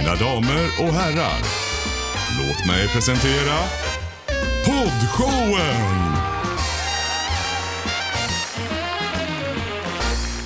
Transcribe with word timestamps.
Mina 0.00 0.14
damer 0.14 0.64
och 0.80 0.94
herrar, 0.94 1.40
låt 2.38 2.66
mig 2.66 2.88
presentera 2.88 3.56
Poddshowen! 4.64 6.14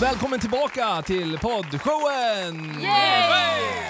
Välkommen 0.01 0.41
tillbaka 0.41 1.03
till 1.03 1.39
poddshowen! 1.39 2.83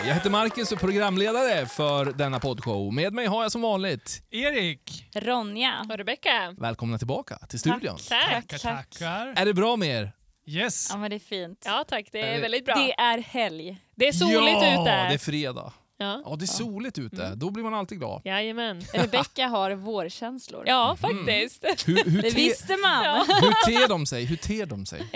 Jag 0.06 0.14
heter 0.14 0.30
Marcus 0.30 0.72
och 0.72 0.78
är 0.78 0.80
programledare 0.80 1.66
för 1.66 2.04
denna 2.04 2.40
poddshow. 2.40 2.92
Med 2.92 3.12
mig 3.12 3.26
har 3.26 3.42
jag 3.42 3.52
som 3.52 3.62
vanligt 3.62 4.22
Erik! 4.30 5.10
Ronja. 5.14 5.86
Och 5.90 5.96
Rebecka. 5.96 6.54
Välkomna 6.58 6.98
tillbaka 6.98 7.36
till 7.48 7.58
studion. 7.58 7.96
Tack. 8.08 8.48
Tackar, 8.48 8.58
tackar. 8.58 9.32
Är 9.36 9.46
det 9.46 9.54
bra 9.54 9.76
med 9.76 9.88
er? 9.88 10.12
Yes. 10.46 10.88
Ja 10.90 10.96
men 10.96 11.10
det 11.10 11.16
är 11.16 11.20
fint. 11.20 11.62
Ja 11.66 11.84
tack, 11.88 12.08
det 12.12 12.20
är 12.20 12.34
Eh, 12.34 12.40
väldigt 12.40 12.64
bra. 12.64 12.74
Det 12.74 12.92
är 13.00 13.18
helg. 13.18 13.76
Det 13.94 14.08
är 14.08 14.12
soligt 14.12 14.62
ja, 14.62 14.74
ute. 14.82 14.84
det 15.08 15.14
är 15.14 15.18
fredag. 15.18 15.72
Ja. 15.98 16.22
Ja, 16.24 16.36
det 16.38 16.44
är 16.44 16.46
soligt 16.46 16.98
ute. 16.98 17.32
Då 17.36 17.50
blir 17.50 17.64
man 17.64 17.74
alltid 17.74 17.98
glad. 17.98 18.22
Jajamän. 18.24 18.80
Rebecka 18.94 19.46
har 19.46 19.70
vårkänslor. 19.70 20.62
Ja, 20.66 20.96
faktiskt. 21.00 21.64
Hur, 21.88 22.04
hur, 22.10 22.22
Det 22.22 22.30
te, 22.30 22.36
visste 22.36 22.76
man. 22.76 23.04
Ja. 23.04 23.24
Ja. 23.28 23.34
hur 23.40 23.78
ter 23.80 23.88
de 23.88 24.06
sig? 24.06 24.24
Hur 24.24 24.36
ter 24.36 24.66
de 24.66 24.86
sig? 24.86 25.00
Eh, 25.00 25.06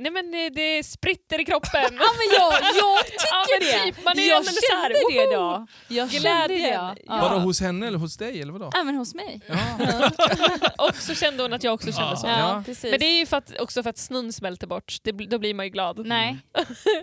nej 0.00 0.10
men 0.10 0.30
det, 0.32 0.50
det 0.50 0.82
spritter 0.84 1.40
i 1.40 1.44
kroppen. 1.44 1.82
men 1.90 2.28
jag, 2.38 2.52
jag 2.52 3.06
tycker 3.06 3.26
Ja, 3.32 3.44
men 3.60 3.68
det. 3.68 3.84
typ, 3.92 4.04
man 4.04 4.18
är 4.18 4.28
jag 4.28 4.36
alldeles 4.36 4.60
så 4.70 4.76
här, 4.76 4.82
kände 5.10 5.30
det 5.30 5.36
då. 5.36 5.66
Jag 5.88 6.10
kände 6.12 6.48
det. 6.48 6.68
Ja. 6.68 6.94
Vadå, 7.06 7.38
hos 7.38 7.60
henne 7.60 7.86
eller 7.86 7.98
hos 7.98 8.16
dig? 8.16 8.42
Eller 8.42 8.52
vadå? 8.52 8.70
Även 8.82 8.94
hos 8.94 9.14
mig. 9.14 9.40
Och 10.78 10.96
så 10.96 11.14
kände 11.14 11.42
hon 11.42 11.52
att 11.52 11.64
jag 11.64 11.74
också 11.74 11.92
kände 11.92 12.10
Ja. 12.10 12.16
så. 12.16 12.26
Ja, 12.26 12.38
Ja. 12.38 12.62
precis. 12.66 12.90
Men 12.90 13.00
det 13.00 13.06
är 13.06 13.18
ju 13.18 13.26
för 13.26 13.36
att, 13.36 13.60
också 13.60 13.82
för 13.82 13.90
att 13.90 13.98
snön 13.98 14.32
smälter 14.32 14.66
bort. 14.66 14.96
Det, 15.02 15.12
då 15.12 15.38
blir 15.38 15.54
man 15.54 15.66
ju 15.66 15.70
glad. 15.70 16.06
Nej. 16.06 16.38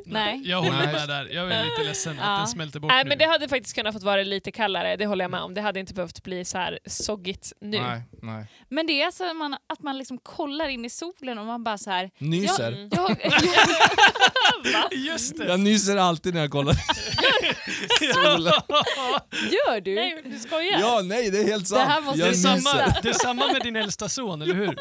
Nej. 0.06 0.42
Jag 0.46 0.58
håller 0.62 0.86
med 0.94 1.08
där. 1.08 1.30
Jag 1.34 1.52
är 1.52 1.64
lite 1.64 1.84
ledsen 1.84 2.18
Ja. 2.22 2.24
att 2.34 2.40
den 2.40 2.48
smälter 2.48 2.80
bort 2.80 2.92
Nej. 2.92 3.06
Men 3.10 3.18
det 3.18 3.26
hade 3.26 3.48
faktiskt 3.48 3.76
kunnat 3.76 3.94
fått 3.94 4.04
vara 4.04 4.24
lite 4.24 4.52
kallare, 4.52 4.96
det 4.96 5.06
håller 5.06 5.24
jag 5.24 5.32
med 5.32 5.42
om. 5.42 5.54
Det 5.54 5.62
hade 5.62 5.80
inte 5.80 5.94
behövt 5.94 6.24
bli 6.24 6.46
så 6.46 6.58
här 6.58 6.80
soggigt 6.86 7.54
nu. 7.62 7.82
Nej, 7.82 8.02
nej. 8.22 8.46
Men 8.70 8.88
det 8.88 9.02
är 9.02 9.06
alltså 9.06 9.34
man, 9.34 9.54
att 9.54 9.82
man 9.82 9.98
liksom 9.98 10.18
kollar 10.18 10.68
in 10.68 10.86
i 10.86 10.90
solen 10.90 11.38
och 11.40 11.46
man 11.46 11.64
bara 11.64 11.78
så 11.78 11.90
här. 11.90 12.10
Nyser. 12.18 12.72
Mm. 12.72 12.90
Jag, 12.92 13.18
Just 14.92 15.38
det! 15.38 15.46
Jag 15.46 15.60
nyser 15.60 15.98
alltid 15.98 16.34
när 16.34 16.42
jag 16.42 16.52
kollar 16.52 16.76
solen. 18.14 18.54
gör 19.52 19.82
du? 19.82 19.96
Nej, 19.96 20.22
du 20.26 20.40
skojar? 20.40 20.80
Ja, 20.80 21.02
nej, 21.04 21.30
det 21.32 21.38
är 21.40 21.46
helt 21.48 21.68
sant. 21.68 21.82
Det 21.82 21.86
här 21.94 22.02
måste 22.02 22.20
jag 22.20 22.28
Det 22.28 22.32
vi 22.32 22.38
samma, 22.38 22.74
det 23.04 23.10
är 23.10 23.14
samma 23.14 23.48
med 23.54 23.62
din 23.62 23.76
äldsta 23.76 24.10
son, 24.10 24.42
eller 24.42 24.56
hur? 24.56 24.76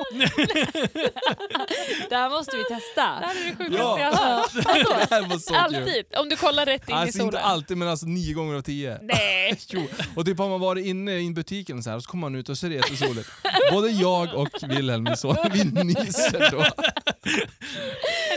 Det 2.09 2.17
här 2.17 2.31
måste 2.31 2.57
vi 2.57 2.63
Det 2.63 2.75
testa. 2.75 3.03
här 3.03 3.35
är 3.37 3.45
det 3.51 3.57
sjukaste 3.57 3.77
Ja. 3.83 3.99
jag 4.01 4.13
har 4.13 4.37
hört. 4.37 4.53
Det. 5.49 5.57
Alltid. 5.57 6.05
Om 6.17 6.29
du 6.29 6.37
kollar 6.37 6.67
rätt 6.67 6.89
in 6.89 6.95
i 6.95 6.99
Alltså 6.99 7.13
solen. 7.19 7.27
inte 7.27 7.41
alltid, 7.41 7.77
men 7.77 7.89
alltså 7.89 8.07
nio 8.19 8.33
gånger 8.35 8.55
av 8.55 8.63
tio. 8.63 8.99
Nej. 9.03 9.59
Jo. 9.69 9.87
Och 10.15 10.27
typ 10.27 10.39
har 10.39 10.49
man 10.49 10.61
varit 10.61 10.87
inne 10.87 11.19
i 11.19 11.31
butiken 11.31 11.79
och 11.79 11.85
så 11.85 11.91
här, 11.91 11.97
och 11.97 12.03
så 12.03 12.11
kommer 12.11 12.21
man 12.31 12.35
ut 12.35 12.49
och 12.49 12.59
ser 12.59 12.71
jättesoligt. 12.71 13.31
Både 13.73 13.89
jag 13.91 14.35
och 14.35 14.49
Wilhelm, 14.69 15.05
min 15.05 15.17
son, 15.17 15.37
vi 15.53 15.65
nyser 15.65 16.51
då. 16.51 16.59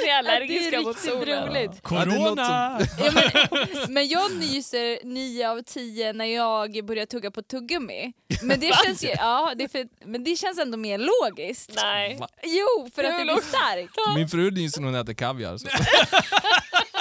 Ni 0.04 0.08
är 0.10 0.18
allergiska 0.20 0.70
det 0.72 0.76
är 0.78 0.82
mot 0.82 0.96
riktigt 0.96 1.12
solen. 1.12 1.48
roligt. 1.48 1.72
Det 1.72 1.78
är 1.78 1.82
Corona! 1.82 2.82
Ja, 3.00 3.12
men, 3.14 3.94
men 3.94 4.08
jag 4.08 4.36
nyser 4.36 5.06
nio 5.06 5.50
av 5.50 5.62
tio 5.62 6.14
när 6.14 6.26
jag 6.26 6.86
börjar 6.86 7.06
tugga 7.06 7.32
på 7.32 7.42
tuggummi. 7.42 8.14
Men 8.42 8.60
det 8.60 8.72
känns, 8.86 9.04
ju, 9.04 9.08
ja, 9.08 9.54
det 9.58 9.64
är 9.64 9.68
för, 9.68 9.88
men 10.06 10.24
det 10.24 10.36
känns 10.36 10.60
ändå 10.60 10.78
mer 10.78 10.98
logiskt. 10.98 11.72
Nej. 11.76 12.20
Jo, 12.44 12.90
för 12.96 13.04
att 13.04 13.18
det 13.18 13.24
blir 13.24 13.42
starkt. 13.42 14.16
Min 14.16 14.30
fru 14.30 14.52
nyser 14.52 14.82
när 14.82 14.88
hon 14.88 14.96
äter 15.02 15.14
kaviar. 15.14 15.58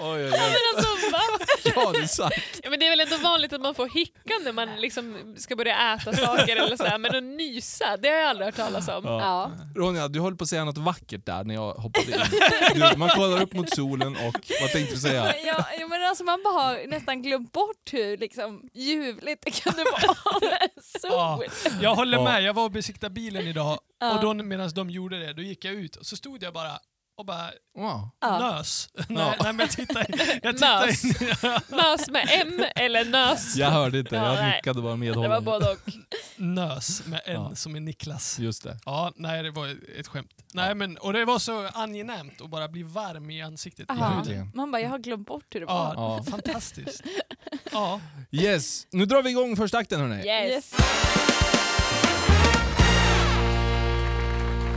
Oj, 0.00 0.24
oj, 0.24 0.30
oj. 0.32 0.32
Alltså, 0.76 1.10
va? 1.12 1.20
Ja, 1.74 1.92
det 1.92 1.98
är 1.98 2.06
sant. 2.06 2.34
Ja, 2.62 2.70
men 2.70 2.78
det 2.80 2.86
är 2.86 2.90
väl 2.90 3.00
ändå 3.00 3.16
vanligt 3.16 3.52
att 3.52 3.60
man 3.60 3.74
får 3.74 3.88
hicka 3.88 4.34
när 4.44 4.52
man 4.52 4.68
liksom 4.76 5.34
ska 5.38 5.56
börja 5.56 5.94
äta 5.94 6.12
saker 6.12 6.56
eller 6.56 6.76
så 6.76 6.84
här. 6.84 6.98
men 6.98 7.14
att 7.16 7.22
nysa, 7.22 7.96
det 7.96 8.08
har 8.08 8.16
jag 8.16 8.28
aldrig 8.28 8.46
hört 8.46 8.56
talas 8.56 8.88
om. 8.88 9.04
Ja. 9.04 9.50
Ronja, 9.76 10.08
du 10.08 10.20
höll 10.20 10.36
på 10.36 10.42
att 10.44 10.48
säga 10.50 10.64
något 10.64 10.78
vackert 10.78 11.26
där 11.26 11.44
när 11.44 11.54
jag 11.54 11.72
hoppade 11.72 12.06
in. 12.12 12.20
Du, 12.90 12.96
man 12.96 13.08
kollar 13.08 13.42
upp 13.42 13.52
mot 13.52 13.74
solen 13.74 14.16
och 14.16 14.50
vad 14.60 14.70
tänkte 14.70 14.94
du 14.94 15.00
säga? 15.00 15.34
Ja, 15.46 15.66
ja, 15.80 15.86
men 15.88 16.02
alltså 16.02 16.24
man 16.24 16.42
bara 16.44 16.54
har 16.62 16.86
nästan 16.88 17.22
glömt 17.22 17.52
bort 17.52 17.92
hur 17.92 18.16
liksom, 18.16 18.62
ljuvligt 18.74 19.42
det 19.44 19.50
kunde 19.62 19.84
vara 19.84 20.14
med 20.40 20.68
Ja, 21.02 21.40
sol. 21.40 21.72
jag 21.82 21.94
håller 21.94 22.18
Ja. 22.18 22.24
med. 22.24 22.42
Jag 22.42 22.54
var 22.54 22.64
och 22.64 22.70
besiktade 22.70 23.10
bilen 23.14 23.46
idag 23.46 23.78
Ja. 24.00 24.14
och 24.14 24.20
då 24.22 24.34
medan 24.34 24.70
de 24.74 24.90
gjorde 24.90 25.18
det, 25.18 25.32
då 25.32 25.42
gick 25.42 25.64
jag 25.64 25.74
ut 25.74 25.96
och 25.96 26.06
så 26.06 26.16
stod 26.16 26.42
jag 26.42 26.52
bara 26.54 26.78
och 27.18 27.26
bara 27.26 27.50
Wow. 27.78 28.08
Ja. 28.20 28.38
nös. 28.38 28.88
nej, 29.08 29.36
nej 29.42 29.52
men 29.52 29.58
jag 29.58 29.70
tittade, 29.70 30.06
jag 30.42 30.54
tittade 30.56 30.86
Nös. 30.86 31.04
in. 31.04 31.16
Mös 31.68 32.10
med 32.10 32.28
M 32.32 32.64
eller 32.76 33.04
nös? 33.04 33.56
Jag 33.56 33.70
hörde 33.70 33.98
inte, 33.98 34.16
Ja, 34.16 34.34
jag 34.34 34.46
nickade 34.56 34.74
bara 34.74 34.82
Det 34.82 34.88
var 34.88 34.96
medhållande. 34.96 35.40
både 35.40 35.70
och. 35.72 35.78
Nös 36.36 37.06
med 37.06 37.20
en 37.24 37.32
Ja. 37.34 37.54
som 37.54 37.76
är 37.76 37.80
Niklas. 37.80 38.38
Just 38.38 38.62
det. 38.62 38.78
Ja, 38.84 39.12
nej 39.16 39.42
det 39.42 39.50
var 39.50 39.76
ett 39.98 40.06
skämt. 40.08 40.30
Nej, 40.54 40.74
men, 40.74 40.96
och 40.98 41.12
det 41.12 41.24
var 41.24 41.38
så 41.38 41.66
angenämt 41.68 42.40
att 42.40 42.50
bara 42.50 42.68
bli 42.68 42.82
varm 42.82 43.30
i 43.30 43.42
ansiktet. 43.42 43.88
i 43.88 43.92
Aha. 43.92 44.24
Man 44.54 44.70
bara, 44.72 44.82
jag 44.82 44.90
har 44.90 44.98
glömt 44.98 45.26
bort 45.26 45.44
hur 45.54 45.60
det 45.60 45.66
Ja, 45.68 45.92
var. 45.96 46.16
Ja. 46.16 46.24
fantastiskt. 46.30 47.02
Ja. 47.72 48.00
Yes, 48.30 48.86
nu 48.92 49.06
drar 49.06 49.22
vi 49.22 49.30
igång 49.30 49.56
första 49.56 49.78
akten 49.78 50.00
hörni. 50.00 50.16
Yes. 50.26 50.50
Yes. 50.52 50.74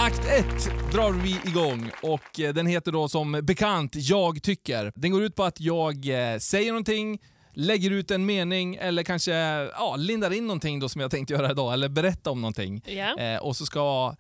Akt 0.02 0.26
1 0.26 0.46
drar 0.92 1.12
vi 1.12 1.50
igång 1.50 1.92
och 2.04 2.40
eh, 2.40 2.54
den 2.54 2.68
heter 2.68 2.92
då 2.92 3.10
som 3.10 3.32
bekant 3.32 3.92
Jag 3.96 4.44
tycker. 4.44 4.92
Den 4.96 5.12
går 5.12 5.24
ut 5.24 5.36
på 5.36 5.44
att 5.44 5.60
jag 5.60 5.96
eh, 6.34 6.38
säger 6.38 6.72
någonting, 6.72 7.20
lägger 7.54 7.92
ut 7.92 8.12
en 8.12 8.26
mening 8.26 8.76
eller 8.76 9.04
kanske 9.04 9.32
ja, 9.32 9.96
lindar 9.98 10.34
in 10.34 10.48
någonting 10.48 10.80
då 10.80 10.90
som 10.90 11.02
jag 11.02 11.12
tänkte 11.12 11.34
göra 11.34 11.52
idag 11.52 11.74
eller 11.74 11.90
berätta 11.90 12.32
om 12.32 12.42
någonting. 12.42 12.84
Ja. 12.86 13.20
Eh, 13.20 13.40
och 13.40 13.56
så 13.56 13.66
ska 13.66 14.16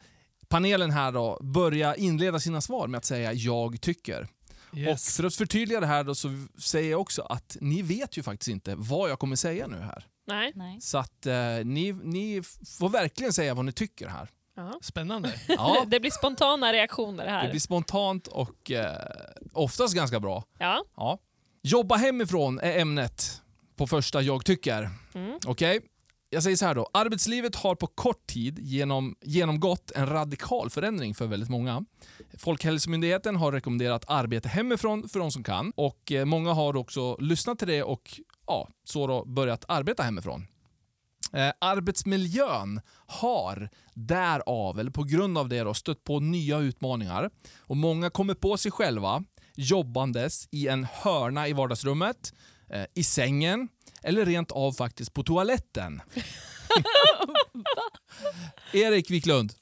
panelen 0.47 0.91
här 0.91 1.11
då 1.11 1.39
börja 1.41 1.95
inleda 1.95 2.39
sina 2.39 2.61
svar 2.61 2.87
med 2.87 2.97
att 2.97 3.05
säga 3.05 3.33
Jag 3.33 3.81
tycker. 3.81 4.27
Yes. 4.75 4.93
Och 4.93 5.15
för 5.15 5.23
att 5.23 5.35
förtydliga 5.35 5.79
det 5.79 5.87
här 5.87 6.03
då 6.03 6.15
så 6.15 6.45
säger 6.59 6.91
jag 6.91 7.01
också 7.01 7.21
att 7.21 7.57
ni 7.61 7.81
vet 7.81 8.17
ju 8.17 8.23
faktiskt 8.23 8.49
inte 8.49 8.75
vad 8.75 9.09
jag 9.09 9.19
kommer 9.19 9.35
säga 9.35 9.67
nu 9.67 9.77
här. 9.77 10.05
Nej. 10.27 10.51
Nej. 10.55 10.77
Så 10.81 10.97
att 10.97 11.25
eh, 11.25 11.35
ni, 11.63 11.93
ni 12.03 12.41
får 12.79 12.89
verkligen 12.89 13.33
säga 13.33 13.53
vad 13.53 13.65
ni 13.65 13.71
tycker 13.71 14.07
här. 14.07 14.29
Ja. 14.59 14.79
Spännande. 14.81 15.33
Ja, 15.47 15.85
Det 15.87 15.99
blir 15.99 16.11
spontana 16.11 16.73
reaktioner 16.73 17.27
här. 17.27 17.43
det 17.43 17.49
blir 17.49 17.59
spontant 17.59 18.27
och 18.27 18.71
eh, 18.71 18.95
oftast 19.53 19.95
ganska 19.95 20.19
bra. 20.19 20.43
Ja. 20.59 20.83
Ja. 20.95 21.19
Jobba 21.63 21.95
hemifrån 21.95 22.59
är 22.59 22.79
ämnet 22.79 23.41
på 23.75 23.87
första 23.87 24.21
Jag 24.21 24.45
tycker. 24.45 24.89
Mm. 25.13 25.39
Okej? 25.47 25.79
Jag 26.29 26.43
säger 26.43 26.55
så 26.57 26.65
här 26.65 26.75
då. 26.75 26.89
Arbetslivet 26.93 27.55
har 27.55 27.75
på 27.75 27.87
kort 27.87 28.27
tid 28.27 28.59
genom, 28.59 29.15
genomgått 29.21 29.91
en 29.91 30.07
radikal 30.09 30.69
förändring 30.69 31.15
för 31.15 31.27
väldigt 31.27 31.49
många. 31.49 31.85
Folkhälsomyndigheten 32.37 33.35
har 33.35 33.51
rekommenderat 33.51 34.05
arbete 34.07 34.49
hemifrån 34.49 35.09
för 35.09 35.19
de 35.19 35.31
som 35.31 35.43
kan 35.43 35.71
och 35.75 36.11
eh, 36.11 36.25
många 36.25 36.53
har 36.53 36.75
också 36.75 37.17
lyssnat 37.19 37.59
till 37.59 37.67
det 37.67 37.83
och 37.83 38.19
ja, 38.47 38.67
så 38.83 39.07
då 39.07 39.25
börjat 39.25 39.65
arbeta 39.67 40.03
hemifrån. 40.03 40.47
Eh, 41.33 41.51
arbetsmiljön 41.61 42.81
har 43.07 43.69
därav, 43.93 44.79
eller 44.79 44.91
på 44.91 45.03
grund 45.03 45.37
av 45.37 45.49
det, 45.49 45.59
då, 45.63 45.73
stött 45.73 46.03
på 46.03 46.19
nya 46.19 46.57
utmaningar. 46.59 47.29
Och 47.59 47.77
Många 47.77 48.09
kommer 48.09 48.33
på 48.33 48.57
sig 48.57 48.71
själva 48.71 49.23
jobbandes 49.55 50.47
i 50.51 50.67
en 50.67 50.87
hörna 50.93 51.47
i 51.47 51.53
vardagsrummet, 51.53 52.33
eh, 52.69 52.83
i 52.95 53.03
sängen 53.03 53.67
eller 54.03 54.25
rent 54.25 54.51
av 54.51 54.71
faktiskt 54.71 55.13
på 55.13 55.23
toaletten. 55.23 56.01
Erik 58.73 59.11
Wiklund. 59.11 59.53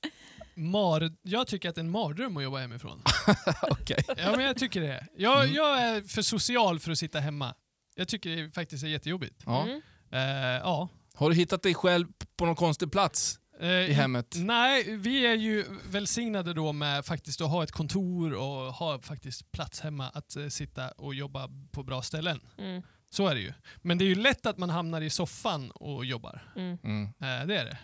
Mar 0.55 1.11
jag 1.22 1.47
tycker 1.47 1.69
att 1.69 1.75
det 1.75 1.79
är 1.79 1.84
en 1.84 1.91
mardröm 1.91 2.37
att 2.37 2.43
jobba 2.43 2.58
hemifrån. 2.58 3.02
Okej. 3.61 4.03
Ja, 4.17 4.31
men 4.31 4.46
jag 4.46 4.58
tycker 4.58 4.81
det. 4.81 5.08
Jag, 5.17 5.43
Mm. 5.43 5.55
jag 5.55 5.81
är 5.84 6.02
för 6.02 6.22
social 6.22 6.79
för 6.79 6.91
att 6.91 6.97
sitta 6.97 7.19
hemma. 7.19 7.55
Jag 7.96 8.08
tycker 8.08 8.29
det 8.29 8.52
faktiskt 8.52 8.84
är 8.84 8.87
jättejobbigt. 8.87 9.41
Ja. 9.46 9.64
Mm. 9.64 9.81
Eh, 10.11 10.61
ja. 10.64 10.90
Har 11.17 11.29
du 11.29 11.35
hittat 11.35 11.64
dig 11.64 11.73
själv 11.73 12.08
på 12.37 12.46
någon 12.46 12.55
konstig 12.55 12.91
plats 12.91 13.40
Eh, 13.59 13.69
i 13.69 13.93
hemmet? 13.93 14.35
Nej, 14.37 14.97
vi 14.97 15.25
är 15.25 15.34
ju 15.34 15.66
välsignade 15.90 16.53
då 16.53 16.73
med 16.73 17.05
faktiskt 17.05 17.41
att 17.41 17.49
ha 17.49 17.64
ett 17.64 17.72
kontor 17.72 18.34
och 18.34 18.73
ha 18.73 18.99
faktiskt 18.99 19.52
plats 19.52 19.79
hemma 19.79 20.09
att 20.09 20.35
eh, 20.35 20.47
sitta 20.47 20.91
och 20.91 21.16
jobba 21.16 21.49
på 21.72 21.84
bra 21.84 22.02
ställen. 22.02 22.40
Mm. 22.58 22.81
Så 23.09 23.28
är 23.28 23.35
det 23.35 23.41
ju. 23.41 23.53
Men 23.81 23.97
det 23.97 24.05
är 24.05 24.08
ju 24.08 24.16
lätt 24.16 24.46
att 24.46 24.58
man 24.58 24.69
hamnar 24.69 25.02
i 25.02 25.09
soffan 25.09 25.72
och 25.72 26.05
jobbar. 26.05 26.52
Mm. 26.55 26.78
Mm. 26.84 27.03
Eh, 27.03 27.47
det 27.47 27.58
är 27.58 27.66
det. 27.66 27.78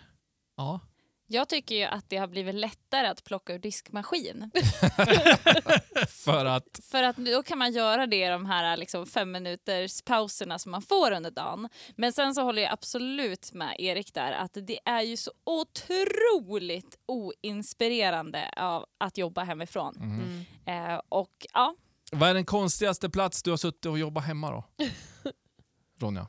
Ja. 0.56 0.80
Jag 1.26 1.48
tycker 1.48 1.74
ju 1.74 1.84
att 1.84 2.10
det 2.10 2.16
har 2.16 2.26
blivit 2.26 2.54
lättare 2.54 3.06
att 3.06 3.24
plocka 3.24 3.54
ur 3.54 3.58
diskmaskin. 3.58 4.50
För 6.08 6.44
att... 6.44 6.80
För 6.90 7.02
att 7.02 7.16
då 7.16 7.42
kan 7.42 7.58
man 7.58 7.72
göra 7.72 8.06
det 8.06 8.26
i 8.26 8.28
de 8.28 8.46
här 8.46 8.76
liksom 8.76 9.06
fem 9.06 9.32
minuters 9.32 10.02
pauserna 10.02 10.58
som 10.58 10.70
man 10.72 10.82
får 10.82 11.12
under 11.12 11.30
dagen. 11.30 11.68
Men 11.96 12.12
sen 12.12 12.34
så 12.34 12.42
håller 12.42 12.62
jag 12.62 12.72
absolut 12.72 13.52
med 13.52 13.76
Erik 13.78 14.14
där 14.14 14.32
att 14.32 14.56
det 14.62 14.78
är 14.84 15.02
ju 15.02 15.16
så 15.16 15.32
otroligt 15.44 16.98
oinspirerande 17.06 18.50
av 18.56 18.86
att 18.98 19.18
jobba 19.18 19.44
hemifrån. 19.44 19.96
Mm. 19.96 20.44
Eh, 20.66 21.00
och 21.08 21.46
ja, 21.52 21.74
Vad 22.12 22.28
är 22.28 22.34
den 22.34 22.44
konstigaste 22.46 23.10
plats 23.10 23.42
du 23.42 23.50
har 23.50 23.56
suttit 23.56 23.86
och 23.86 23.98
jobbat 23.98 24.24
hemma 24.24 24.50
då? 24.50 24.64
Ronja? 26.00 26.26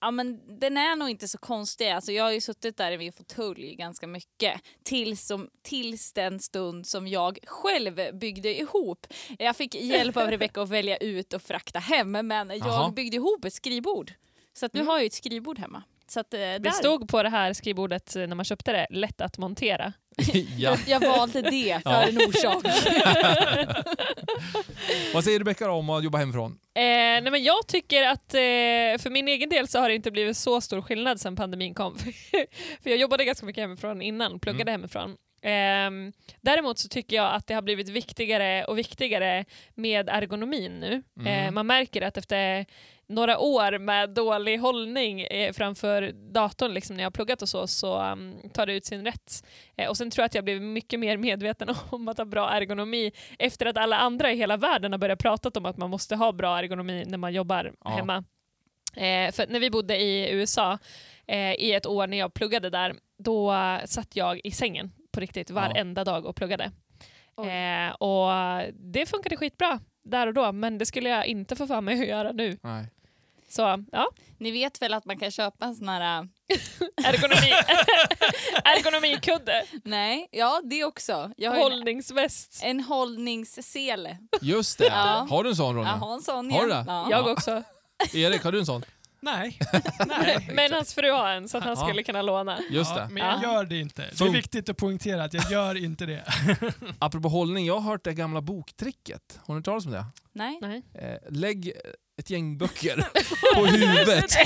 Ja 0.00 0.10
men 0.10 0.58
den 0.60 0.76
är 0.76 0.96
nog 0.96 1.10
inte 1.10 1.28
så 1.28 1.38
konstig. 1.38 1.88
Alltså, 1.90 2.12
jag 2.12 2.24
har 2.24 2.32
ju 2.32 2.40
suttit 2.40 2.76
där 2.76 2.92
i 2.92 2.98
min 2.98 3.12
fåtölj 3.12 3.74
ganska 3.74 4.06
mycket. 4.06 4.60
Tills, 4.82 5.26
som, 5.26 5.48
tills 5.62 6.12
den 6.12 6.40
stund 6.40 6.86
som 6.86 7.08
jag 7.08 7.38
själv 7.46 8.18
byggde 8.18 8.58
ihop. 8.60 9.06
Jag 9.38 9.56
fick 9.56 9.74
hjälp 9.74 10.16
av 10.16 10.30
Rebecca 10.30 10.62
att 10.62 10.68
välja 10.68 10.96
ut 10.96 11.32
och 11.32 11.42
frakta 11.42 11.78
hem 11.78 12.10
men 12.10 12.50
jag 12.64 12.94
byggde 12.94 13.16
ihop 13.16 13.44
ett 13.44 13.54
skrivbord. 13.54 14.12
Så 14.52 14.66
att 14.66 14.72
nu 14.72 14.84
har 14.84 14.92
jag 14.92 15.00
ju 15.02 15.06
ett 15.06 15.12
skrivbord 15.12 15.58
hemma. 15.58 15.82
Så 16.06 16.20
att, 16.20 16.34
eh, 16.34 16.38
Det 16.38 16.58
där, 16.58 16.70
stod 16.70 17.08
på 17.08 17.22
det 17.22 17.28
här 17.28 17.52
skrivbordet 17.52 18.14
när 18.14 18.34
man 18.34 18.44
köpte 18.44 18.72
det, 18.72 18.86
lätt 18.90 19.20
att 19.20 19.38
montera. 19.38 19.92
ja. 20.56 20.76
jag 20.86 21.00
valde 21.00 21.42
det 21.42 21.80
för 21.82 21.90
Ja. 21.90 22.02
en 22.08 22.16
orsak. 22.18 22.64
Vad 25.14 25.24
säger 25.24 25.38
Rebecka 25.38 25.70
om 25.70 25.90
att 25.90 26.04
jobba 26.04 26.18
hemifrån? 26.18 26.50
Eh, 26.74 26.82
nej 26.82 27.30
men 27.30 27.42
jag 27.44 27.66
tycker 27.66 28.02
att 28.02 28.34
eh, 28.34 28.38
för 29.02 29.10
min 29.10 29.28
egen 29.28 29.48
del 29.48 29.68
så 29.68 29.78
har 29.78 29.88
det 29.88 29.94
inte 29.94 30.10
blivit 30.10 30.36
så 30.36 30.60
stor 30.60 30.82
skillnad 30.82 31.20
sen 31.20 31.36
pandemin 31.36 31.74
kom. 31.74 31.98
för 32.82 32.90
jag 32.90 32.96
jobbade 32.98 33.24
ganska 33.24 33.46
mycket 33.46 33.62
hemifrån 33.62 34.02
innan, 34.02 34.40
pluggade 34.40 34.70
hemifrån. 34.70 35.16
Ehm, 35.42 36.12
däremot 36.40 36.78
så 36.78 36.88
tycker 36.88 37.16
jag 37.16 37.34
att 37.34 37.46
det 37.46 37.54
har 37.54 37.62
blivit 37.62 37.88
viktigare 37.88 38.64
och 38.64 38.78
viktigare 38.78 39.44
med 39.74 40.08
ergonomin 40.08 40.80
nu. 40.80 41.02
Mm. 41.20 41.46
Eh, 41.46 41.50
man 41.50 41.66
märker 41.66 42.02
att 42.02 42.16
efter 42.16 42.66
några 43.08 43.38
år 43.38 43.78
med 43.78 44.10
dålig 44.10 44.58
hållning 44.58 45.20
eh, 45.20 45.52
framför 45.52 46.12
datorn 46.12 46.74
liksom, 46.74 46.96
när 46.96 47.02
jag 47.02 47.06
har 47.06 47.10
pluggat 47.12 47.42
och 47.42 47.48
så, 47.48 47.66
så 47.66 48.02
um, 48.02 48.50
tar 48.54 48.66
det 48.66 48.72
ut 48.72 48.84
sin 48.84 49.04
rätt. 49.04 49.46
Eh, 49.76 49.88
och 49.88 49.96
sen 49.96 50.10
tror 50.10 50.22
jag 50.22 50.26
att 50.26 50.34
jag 50.34 50.44
blivit 50.44 50.62
mycket 50.62 51.00
mer 51.00 51.16
medveten 51.16 51.68
om 51.90 52.08
att 52.08 52.18
ha 52.18 52.24
bra 52.24 52.50
ergonomi 52.50 53.12
efter 53.38 53.66
att 53.66 53.76
alla 53.76 53.98
andra 53.98 54.32
i 54.32 54.36
hela 54.36 54.56
världen 54.56 54.92
har 54.92 54.98
börjat 54.98 55.18
prata 55.18 55.50
om 55.58 55.66
att 55.66 55.76
man 55.76 55.90
måste 55.90 56.16
ha 56.16 56.32
bra 56.32 56.58
ergonomi 56.58 57.04
när 57.06 57.18
man 57.18 57.32
jobbar 57.32 57.72
Ja. 57.84 57.90
hemma. 57.90 58.24
Eh, 58.96 59.32
för 59.32 59.46
när 59.52 59.60
vi 59.60 59.70
bodde 59.70 59.96
i 59.96 60.32
USA 60.32 60.78
eh, 61.26 61.52
i 61.52 61.72
ett 61.74 61.86
år 61.86 62.06
när 62.06 62.18
jag 62.18 62.34
pluggade 62.34 62.70
där, 62.70 62.94
då 63.18 63.54
satt 63.84 64.16
jag 64.16 64.40
i 64.44 64.50
sängen 64.50 64.92
på 65.12 65.20
riktigt 65.20 65.50
varenda 65.50 66.04
dag 66.04 66.26
och 66.26 66.36
pluggade. 66.36 66.64
Eh, 67.38 67.94
och 67.94 68.30
det 68.74 69.06
funkade 69.06 69.36
skitbra 69.36 69.80
där 70.04 70.26
och 70.26 70.34
då, 70.34 70.52
men 70.52 70.78
det 70.78 70.86
skulle 70.86 71.08
jag 71.08 71.26
inte 71.26 71.56
få 71.56 71.66
för 71.66 71.80
mig 71.80 72.00
att 72.00 72.08
göra 72.08 72.32
nu. 72.32 72.58
Nej. 72.62 72.86
Så 73.48 73.84
ja, 73.92 74.10
Ni 74.38 74.50
vet 74.50 74.82
väl 74.82 74.94
att 74.94 75.04
man 75.04 75.18
kan 75.18 75.30
köpa 75.30 75.64
en 75.66 75.74
sån 75.76 75.88
här... 75.88 76.20
äh, 76.22 76.26
ergonomi. 77.08 77.52
ergonomikudde, 78.64 79.64
Nej, 79.84 80.28
ja 80.32 80.60
det 80.64 80.84
också. 80.84 81.30
Jag 81.36 81.50
har 81.50 81.56
ju 81.58 81.64
en, 81.64 81.72
hållningsväst. 81.72 82.60
en 82.64 82.80
hållningssele. 82.80 84.18
Just 84.40 84.78
det. 84.78 84.84
Ja. 84.86 85.26
Har 85.30 85.44
du 85.44 85.50
en 85.50 85.56
sån 85.56 85.76
Ronja? 85.76 85.90
Jag 85.90 85.96
har 85.98 86.14
en 86.14 86.22
sån 86.22 86.50
Har 86.50 86.62
du 86.66 86.70
ja. 86.70 86.76
det? 86.76 86.84
Ja. 86.86 87.06
Jag 87.10 87.26
också. 87.26 87.62
Erik, 88.14 88.42
har 88.44 88.52
du 88.52 88.58
en 88.58 88.66
sån? 88.66 88.84
Nej. 89.20 89.58
Nej. 90.06 90.50
Men 90.52 90.72
hans 90.72 90.94
fru 90.94 91.10
har 91.10 91.28
en 91.28 91.48
så 91.48 91.58
att 91.58 91.64
han 91.64 91.76
Ja. 91.78 91.86
skulle 91.86 92.02
kunna 92.02 92.22
låna. 92.22 92.58
Just 92.70 92.90
Ja, 92.96 93.02
det. 93.02 93.08
men 93.14 93.26
jag 93.26 93.38
Ja. 93.42 93.42
gör 93.42 93.64
det 93.64 93.80
inte. 93.80 94.02
Det 94.18 94.24
är 94.24 94.30
viktigt 94.32 94.68
att 94.68 94.76
poängtera 94.76 95.24
att 95.24 95.34
jag 95.34 95.50
gör 95.50 95.84
inte 95.84 96.06
det. 96.06 96.24
Apropå 96.98 97.28
hållning, 97.28 97.66
jag 97.66 97.74
har 97.78 97.90
hört 97.90 98.04
det 98.04 98.14
gamla 98.14 98.40
boktricket. 98.40 99.40
Har 99.46 99.54
ni 99.54 99.58
hört 99.58 99.64
talas 99.64 99.86
om 99.86 99.92
det? 99.92 100.04
Nej. 100.32 100.58
Nej. 100.62 100.82
Eh, 100.94 101.18
lägg 101.30 101.72
ett 102.18 102.30
gäng 102.30 102.58
böcker 102.58 103.04
på 103.54 103.66
huvudet. 103.66 104.36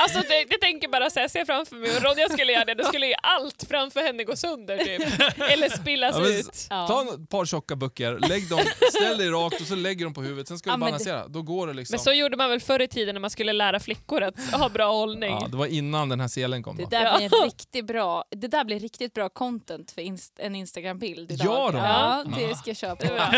alltså 0.00 0.18
det, 0.18 0.44
det 0.50 0.58
tänker 0.60 0.88
bara 0.88 1.10
så 1.10 1.20
här, 1.20 1.28
se 1.28 1.44
framför 1.46 1.76
mig 1.76 1.96
och 1.96 2.02
Ronja 2.02 2.28
skulle 2.28 2.52
göra 2.52 2.64
det, 2.64 2.74
då 2.74 2.84
skulle 2.84 3.06
ju 3.06 3.14
allt 3.22 3.64
framför 3.68 4.00
henne 4.00 4.24
gå 4.24 4.36
sönder 4.36 4.78
typ. 4.78 5.02
Eller 5.50 5.68
spillas 5.68 6.14
Ja, 6.16 6.22
men- 6.22 6.32
ut. 6.32 6.66
Ja. 6.70 6.86
Ta 6.88 7.02
ett 7.14 7.28
par 7.28 7.44
tjocka 7.46 7.76
böcker, 7.76 8.18
lägg 8.28 8.48
dem, 8.48 8.60
ställ 8.90 9.18
dig 9.18 9.30
rakt 9.30 9.60
och 9.60 9.66
så 9.66 9.74
lägger 9.74 10.04
dem 10.04 10.14
på 10.14 10.22
huvudet. 10.22 10.48
Sen 10.48 10.58
ska 10.58 10.70
Ja, 10.70 10.76
du 10.76 10.80
balansera. 10.80 11.28
Då 11.28 11.42
går 11.42 11.66
det 11.66 11.72
liksom. 11.74 11.92
Men 11.94 12.00
så 12.00 12.12
gjorde 12.12 12.36
man 12.36 12.50
väl 12.50 12.60
förr 12.60 12.82
i 12.82 12.88
tiden 12.88 13.14
när 13.14 13.20
man 13.20 13.30
skulle 13.30 13.52
lära 13.52 13.80
flickor 13.80 14.22
att 14.22 14.40
ha 14.52 14.68
bra 14.68 14.92
hållning. 14.92 15.30
Ja, 15.40 15.48
det 15.50 15.56
var 15.56 15.66
innan 15.66 16.08
den 16.08 16.20
här 16.20 16.28
selen 16.28 16.62
kom. 16.62 16.76
Det 16.76 16.84
där, 16.90 17.04
Ja. 17.04 17.16
blir 17.28 17.44
riktigt 17.44 17.86
bra, 17.86 18.24
det 18.30 18.48
där 18.48 18.64
blir 18.64 18.80
riktigt 18.80 19.14
bra 19.14 19.28
content 19.28 19.90
för 19.90 20.02
inst, 20.02 20.38
en 20.38 20.54
Instagram-bild 20.54 21.32
idag. 21.32 21.46
Ja 21.46 21.70
då. 21.72 21.78
Ja, 21.78 22.24
det 22.48 22.54
ska 22.56 22.70
jag 22.70 22.76
köpa. 22.76 23.04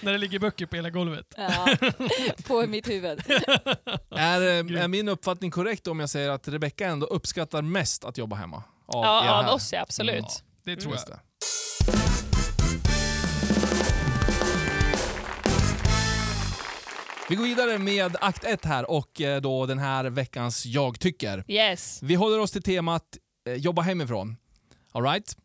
När 0.00 0.12
det 0.12 0.18
ligger 0.18 0.38
böcker 0.38 0.66
på 0.66 0.76
hela 0.76 0.90
golvet. 0.90 1.26
Ja, 1.36 1.66
på 2.46 2.66
mitt 2.66 2.88
huvud. 2.88 3.22
Är, 4.10 4.40
eh, 4.40 4.82
är 4.82 4.88
min 4.88 5.08
uppfattning 5.08 5.50
korrekt 5.50 5.86
om 5.86 6.00
jag 6.00 6.10
säger 6.10 6.30
att 6.30 6.48
Rebecka 6.48 6.86
ändå 6.86 7.06
uppskattar 7.06 7.62
mest 7.62 8.04
att 8.04 8.18
jobba 8.18 8.36
hemma? 8.36 8.56
Av 8.86 9.04
Ja, 9.04 9.38
av 9.38 9.44
här? 9.44 9.54
oss 9.54 9.72
ja, 9.72 9.80
absolut. 9.80 10.14
Mm. 10.14 10.26
Det 10.64 10.76
tror 10.76 10.92
Just 10.92 11.08
jag. 11.08 11.18
Vi 17.30 17.36
går 17.36 17.44
vidare 17.44 17.78
med 17.78 18.16
akt 18.20 18.44
1 18.44 18.64
här 18.64 18.90
och 18.90 19.20
eh, 19.20 19.40
då 19.40 19.66
den 19.66 19.78
här 19.78 20.04
veckans 20.04 20.66
Jag 20.66 21.00
tycker. 21.00 21.44
Yes. 21.48 21.98
Vi 22.02 22.14
håller 22.14 22.38
oss 22.40 22.52
till 22.52 22.62
temat 22.62 23.02
eh, 23.48 23.54
jobba 23.54 23.82
hemifrån. 23.82 24.36
All 24.92 25.02
right? 25.02 25.36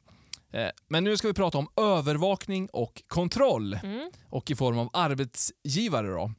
Men 0.87 1.03
nu 1.03 1.17
ska 1.17 1.27
vi 1.27 1.33
prata 1.33 1.57
om 1.57 1.67
övervakning 1.77 2.69
och 2.73 3.03
kontroll 3.07 3.79
Mm. 3.83 4.11
och 4.29 4.51
i 4.51 4.55
form 4.55 4.77
av 4.79 4.89
arbetsgivare. 4.93 6.07
Då. 6.07 6.31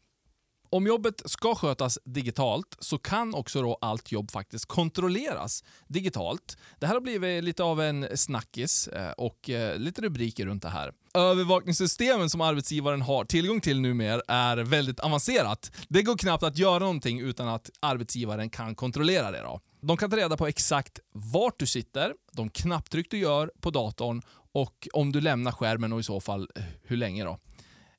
Om 0.74 0.86
jobbet 0.86 1.22
ska 1.24 1.54
skötas 1.54 1.98
digitalt 2.04 2.76
så 2.78 2.98
kan 2.98 3.34
också 3.34 3.62
då 3.62 3.78
allt 3.80 4.12
jobb 4.12 4.30
faktiskt 4.30 4.66
kontrolleras 4.66 5.64
digitalt. 5.88 6.58
Det 6.78 6.86
här 6.86 6.94
har 6.94 7.00
blivit 7.00 7.44
lite 7.44 7.62
av 7.62 7.80
en 7.80 8.08
snackis 8.14 8.88
eh, 8.88 9.10
och 9.10 9.50
eh, 9.50 9.78
lite 9.78 10.02
rubriker 10.02 10.46
runt 10.46 10.62
det 10.62 10.68
här. 10.68 10.92
Övervakningssystemen 11.14 12.30
som 12.30 12.40
arbetsgivaren 12.40 13.02
har 13.02 13.24
tillgång 13.24 13.60
till 13.60 13.80
numera 13.80 14.22
är 14.28 14.56
väldigt 14.56 15.00
avancerat. 15.00 15.72
Det 15.88 16.02
går 16.02 16.16
knappt 16.16 16.42
att 16.42 16.58
göra 16.58 16.78
någonting 16.78 17.20
utan 17.20 17.48
att 17.48 17.70
arbetsgivaren 17.80 18.50
kan 18.50 18.74
kontrollera 18.74 19.30
det. 19.30 19.40
Då. 19.40 19.60
De 19.80 19.96
kan 19.96 20.10
ta 20.10 20.16
reda 20.16 20.36
på 20.36 20.46
exakt 20.46 20.98
vart 21.12 21.58
du 21.58 21.66
sitter, 21.66 22.14
de 22.32 22.50
knapptryck 22.50 23.10
du 23.10 23.18
gör 23.18 23.50
på 23.60 23.70
datorn 23.70 24.22
och 24.52 24.88
om 24.92 25.12
du 25.12 25.20
lämnar 25.20 25.52
skärmen 25.52 25.92
och 25.92 26.00
i 26.00 26.02
så 26.02 26.20
fall 26.20 26.48
eh, 26.54 26.62
hur 26.82 26.96
länge. 26.96 27.24
Då. 27.24 27.38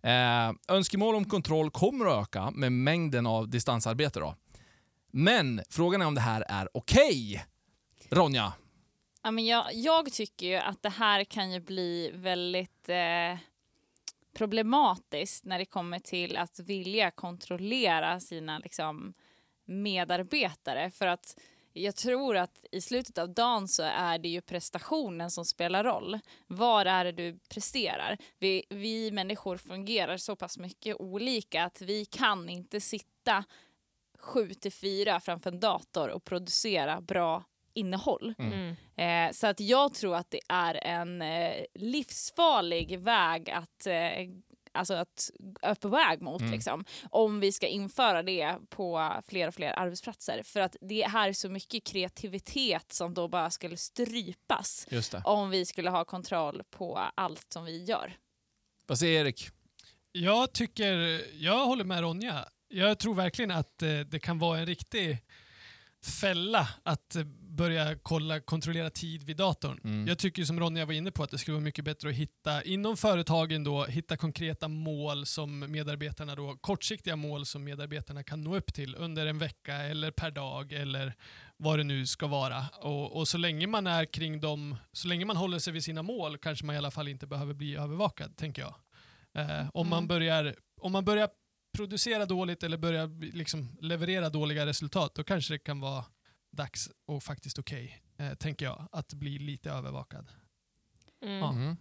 Eh, 0.05 0.53
önskemål 0.67 1.15
om 1.15 1.25
kontroll 1.25 1.69
kommer 1.69 2.05
att 2.05 2.21
öka 2.21 2.51
med 2.51 2.71
mängden 2.71 3.27
av 3.27 3.49
distansarbete. 3.49 4.19
Då. 4.19 4.35
Men 5.11 5.61
frågan 5.69 6.01
är 6.01 6.05
om 6.05 6.15
det 6.15 6.21
här 6.21 6.45
är 6.49 6.69
okej. 6.73 7.45
Ronja? 8.09 8.53
Ja, 9.23 9.31
men 9.31 9.45
jag, 9.45 9.65
jag 9.73 10.13
tycker 10.13 10.45
ju 10.45 10.55
att 10.55 10.83
det 10.83 10.89
här 10.89 11.23
kan 11.23 11.51
ju 11.51 11.59
bli 11.59 12.11
väldigt 12.13 12.89
eh, 12.89 13.37
problematiskt 14.35 15.45
när 15.45 15.59
det 15.59 15.65
kommer 15.65 15.99
till 15.99 16.37
att 16.37 16.59
vilja 16.59 17.11
kontrollera 17.11 18.19
sina 18.19 18.59
liksom, 18.59 19.13
medarbetare. 19.65 20.91
För 20.91 21.07
att 21.07 21.37
jag 21.77 21.95
tror 21.95 22.37
att 22.37 22.65
i 22.71 22.81
slutet 22.81 23.17
av 23.17 23.33
dagen 23.33 23.67
så 23.67 23.83
är 23.83 24.17
det 24.17 24.29
ju 24.29 24.41
prestationen 24.41 25.31
som 25.31 25.45
spelar 25.45 25.83
roll. 25.83 26.19
Var 26.47 26.85
är 26.85 27.05
det 27.05 27.11
du 27.11 27.39
presterar? 27.49 28.17
Vi, 28.39 28.63
vi 28.69 29.11
människor 29.11 29.57
fungerar 29.57 30.17
så 30.17 30.35
pass 30.35 30.57
mycket 30.57 30.95
olika 30.99 31.63
att 31.63 31.81
vi 31.81 32.05
kan 32.05 32.49
inte 32.49 32.81
sitta 32.81 33.43
sju 34.19 34.53
till 34.53 34.71
fyra 34.71 35.19
framför 35.19 35.51
en 35.51 35.59
dator 35.59 36.09
och 36.09 36.23
producera 36.23 37.01
bra 37.01 37.43
innehåll. 37.73 38.33
Mm. 38.37 38.75
Eh, 38.95 39.33
så 39.33 39.47
att 39.47 39.59
jag 39.59 39.93
tror 39.93 40.15
att 40.15 40.31
det 40.31 40.39
är 40.49 40.75
en 40.75 41.21
eh, 41.21 41.65
livsfarlig 41.73 42.99
väg 42.99 43.49
att 43.49 43.87
eh, 43.87 44.29
Alltså 44.75 44.93
att 44.93 45.31
är 45.61 45.75
på 45.75 45.87
väg 45.87 46.21
mot 46.21 46.41
Mm. 46.41 46.51
liksom, 46.53 46.85
om 47.09 47.39
vi 47.39 47.51
ska 47.51 47.67
införa 47.67 48.23
det 48.23 48.57
på 48.69 49.21
fler 49.27 49.47
och 49.47 49.53
fler 49.55 49.79
arbetsplatser. 49.79 50.43
För 50.43 50.59
att 50.59 50.75
det 50.81 51.07
här 51.07 51.29
är 51.29 51.33
så 51.33 51.49
mycket 51.49 51.83
kreativitet 51.83 52.93
som 52.93 53.13
då 53.13 53.27
bara 53.27 53.51
skulle 53.51 53.77
strypas 53.77 54.87
Just 54.89 55.11
det. 55.11 55.21
om 55.25 55.49
vi 55.49 55.65
skulle 55.65 55.89
ha 55.89 56.05
kontroll 56.05 56.61
på 56.69 56.97
allt 57.15 57.45
som 57.53 57.65
vi 57.65 57.83
gör. 57.83 58.17
Vad 58.87 58.99
säger 58.99 59.21
Erik? 59.25 59.49
Jag 60.11 60.53
tycker, 60.53 61.21
jag 61.43 61.65
håller 61.65 61.83
med 61.83 62.01
Ronja. 62.01 62.45
Jag 62.67 62.99
tror 62.99 63.15
verkligen 63.15 63.51
att 63.51 63.81
eh, 63.81 63.99
det 63.99 64.19
kan 64.19 64.39
vara 64.39 64.59
en 64.59 64.65
riktig 64.65 65.17
fälla 66.21 66.67
att 66.83 67.15
eh, 67.15 67.23
börja 67.55 67.95
kolla, 68.03 68.39
kontrollera 68.39 68.89
tid 68.89 69.23
vid 69.23 69.37
datorn. 69.37 69.79
Mm. 69.83 70.07
Jag 70.07 70.17
tycker 70.17 70.43
som 70.43 70.59
Ronja 70.59 70.85
var 70.85 70.93
inne 70.93 71.11
på 71.11 71.23
att 71.23 71.29
det 71.31 71.37
skulle 71.37 71.55
vara 71.55 71.63
mycket 71.63 71.85
bättre 71.85 72.09
att 72.09 72.15
hitta, 72.15 72.63
inom 72.63 72.97
företagen 72.97 73.63
då, 73.63 73.85
hitta 73.85 74.17
konkreta 74.17 74.67
mål 74.67 75.25
som 75.25 75.59
medarbetarna 75.59 76.35
då, 76.35 76.57
kortsiktiga 76.61 77.15
mål 77.15 77.45
som 77.45 77.63
medarbetarna 77.63 78.23
kan 78.23 78.41
nå 78.41 78.55
upp 78.55 78.73
till 78.73 78.95
under 78.95 79.25
en 79.25 79.37
vecka 79.37 79.75
eller 79.75 80.11
per 80.11 80.31
dag 80.31 80.73
eller 80.73 81.13
vad 81.57 81.79
det 81.79 81.83
nu 81.83 82.05
ska 82.05 82.27
vara. 82.27 82.65
Och, 82.81 83.17
och 83.17 83.27
så 83.27 83.37
länge 83.37 83.67
man 83.67 83.87
är 83.87 84.05
kring 84.05 84.39
dem, 84.39 84.75
så 84.91 85.07
länge 85.07 85.25
man 85.25 85.37
håller 85.37 85.59
sig 85.59 85.73
vid 85.73 85.83
sina 85.83 86.01
mål 86.03 86.37
kanske 86.37 86.65
man 86.65 86.75
i 86.75 86.77
alla 86.77 86.91
fall 86.91 87.07
inte 87.07 87.27
behöver 87.27 87.53
bli 87.53 87.75
övervakad, 87.75 88.37
tänker 88.37 88.61
jag. 88.61 88.75
Eh, 89.33 89.67
om, 89.73 89.89
man 89.89 89.97
Mm. 89.97 90.07
börjar, 90.07 90.55
om 90.81 90.91
man 90.91 91.05
börjar 91.05 91.29
producera 91.77 92.25
dåligt 92.25 92.63
eller 92.63 92.77
börjar 92.77 93.33
liksom 93.35 93.77
leverera 93.81 94.29
dåliga 94.29 94.65
resultat, 94.65 95.15
då 95.15 95.23
kanske 95.23 95.53
det 95.53 95.59
kan 95.59 95.79
vara 95.79 96.05
dags 96.55 96.89
och 97.07 97.23
faktiskt 97.23 97.59
okej, 97.59 98.01
eh, 98.17 98.33
tänker 98.33 98.65
jag, 98.65 98.87
att 98.91 99.13
bli 99.13 99.39
lite 99.39 99.71
övervakad. 99.71 100.27
Mm. 101.23 101.37
Ja. 101.39 101.49
Mm. 101.49 101.77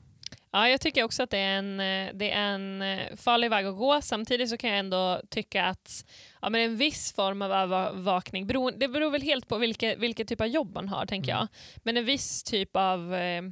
Ja, 0.51 0.69
jag 0.69 0.81
tycker 0.81 1.03
också 1.03 1.23
att 1.23 1.31
det 1.31 1.39
är 1.39 1.59
en, 1.59 1.81
eh, 1.81 2.11
det 2.15 2.31
är 2.31 2.41
en 2.55 2.83
eh, 2.83 3.17
farlig 3.17 3.51
väg 3.51 3.67
att 3.67 3.77
gå. 3.77 4.03
Samtidigt 4.03 4.51
så 4.51 4.57
kan 4.57 4.71
jag 4.71 4.79
ändå 4.79 5.23
tycka 5.31 5.65
att 5.65 6.05
ja, 6.43 6.51
men 6.51 6.61
en 6.61 6.77
viss 6.77 7.13
form 7.13 7.43
av 7.43 7.53
övervakning, 7.53 8.47
beror, 8.47 8.73
det 8.73 8.89
beror 8.89 9.11
väl 9.11 9.23
helt 9.23 9.49
på 9.49 9.59
vilket, 9.59 9.99
vilket 9.99 10.29
typ 10.29 10.41
av 10.41 10.47
jobb 10.47 10.75
man 10.75 10.89
har, 10.89 11.07
tänker 11.07 11.33
Mm. 11.33 11.41
jag. 11.41 11.49
Men 11.85 11.97
en 11.97 12.05
viss 12.05 12.43
typ 12.43 12.77
av 12.77 13.15
eh, 13.15 13.43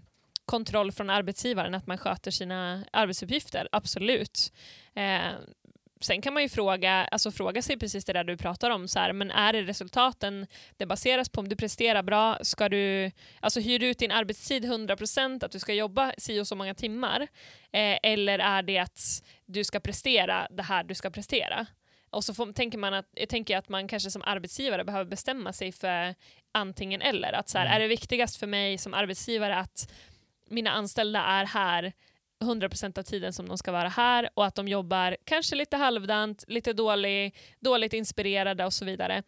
kontroll 0.45 0.93
från 0.93 1.11
arbetsgivaren, 1.11 1.75
att 1.75 1.87
man 1.87 1.99
sköter 1.99 2.31
sina 2.31 2.85
arbetsuppgifter, 2.93 3.69
absolut. 3.73 4.53
Eh, 4.95 5.21
Sen 6.03 6.23
kan 6.23 6.35
man 6.35 6.43
ju 6.43 6.49
fråga, 6.49 6.93
alltså 7.11 7.31
fråga 7.31 7.63
sig 7.63 7.79
precis 7.79 8.05
det 8.05 8.13
där 8.13 8.25
du 8.25 8.37
pratar 8.37 8.71
om, 8.71 8.89
så 8.89 8.99
här, 8.99 9.13
men 9.13 9.31
är 9.31 9.53
det 9.53 9.63
resultaten 9.63 10.47
det 10.77 10.87
baseras 10.87 11.29
på 11.29 11.41
om 11.41 11.49
du 11.49 11.57
presterar 11.57 12.03
bra? 12.03 12.39
Ska 12.43 12.69
du 12.69 13.11
alltså, 13.41 13.61
hyr 13.61 13.79
du 13.79 13.87
ut 13.87 13.99
din 13.99 14.13
arbetstid 14.13 14.65
100% 14.65 15.45
att 15.45 15.53
du 15.53 15.59
ska 15.59 15.75
jobba 15.75 16.13
si 16.19 16.41
och 16.41 16.49
så 16.49 16.57
många 16.57 16.75
timmar? 16.75 17.21
Eh, 17.73 17.99
eller 18.03 18.39
är 18.39 18.63
det 18.63 18.79
att 18.79 19.23
du 19.47 19.65
ska 19.65 19.81
prestera 19.81 20.47
det 20.51 20.63
här 20.63 20.85
du 20.85 20.95
ska 20.95 21.11
prestera? 21.11 21.67
Och 22.11 22.25
så 22.25 22.35
får, 22.35 22.53
tänker 22.53 22.79
man 22.79 22.95
att, 22.95 23.07
jag 23.15 23.29
tänker 23.29 23.57
att 23.57 23.69
man 23.69 23.89
kanske 23.89 24.11
som 24.11 24.23
arbetsgivare 24.23 24.85
behöver 24.85 25.05
bestämma 25.05 25.53
sig 25.53 25.73
för 25.73 26.15
antingen 26.53 27.03
eller. 27.03 27.33
Att 27.33 27.49
så 27.49 27.59
här, 27.59 27.67
Mm. 27.67 27.77
Är 27.77 27.81
det 27.81 27.89
viktigast 27.89 28.37
för 28.37 28.47
mig 28.47 28.79
som 28.79 28.95
arbetsgivare 28.95 29.57
att 29.57 29.93
mina 30.49 30.71
anställda 30.71 31.21
är 31.21 31.45
här 31.45 31.93
100% 32.43 32.99
av 32.99 33.03
tiden 33.03 33.33
som 33.33 33.49
de 33.49 33.59
ska 33.59 33.73
vara 33.73 33.89
här 33.89 34.31
och 34.35 34.47
att 34.47 34.55
de 34.55 34.69
jobbar 34.69 35.17
kanske 35.25 35.57
lite 35.57 35.77
halvdant, 35.77 36.45
lite 36.49 36.73
dålig, 36.73 37.37
dåligt 37.61 37.93
inspirerade 37.93 38.65
och 38.65 38.73
så 38.73 38.85
vidare. 38.85 39.23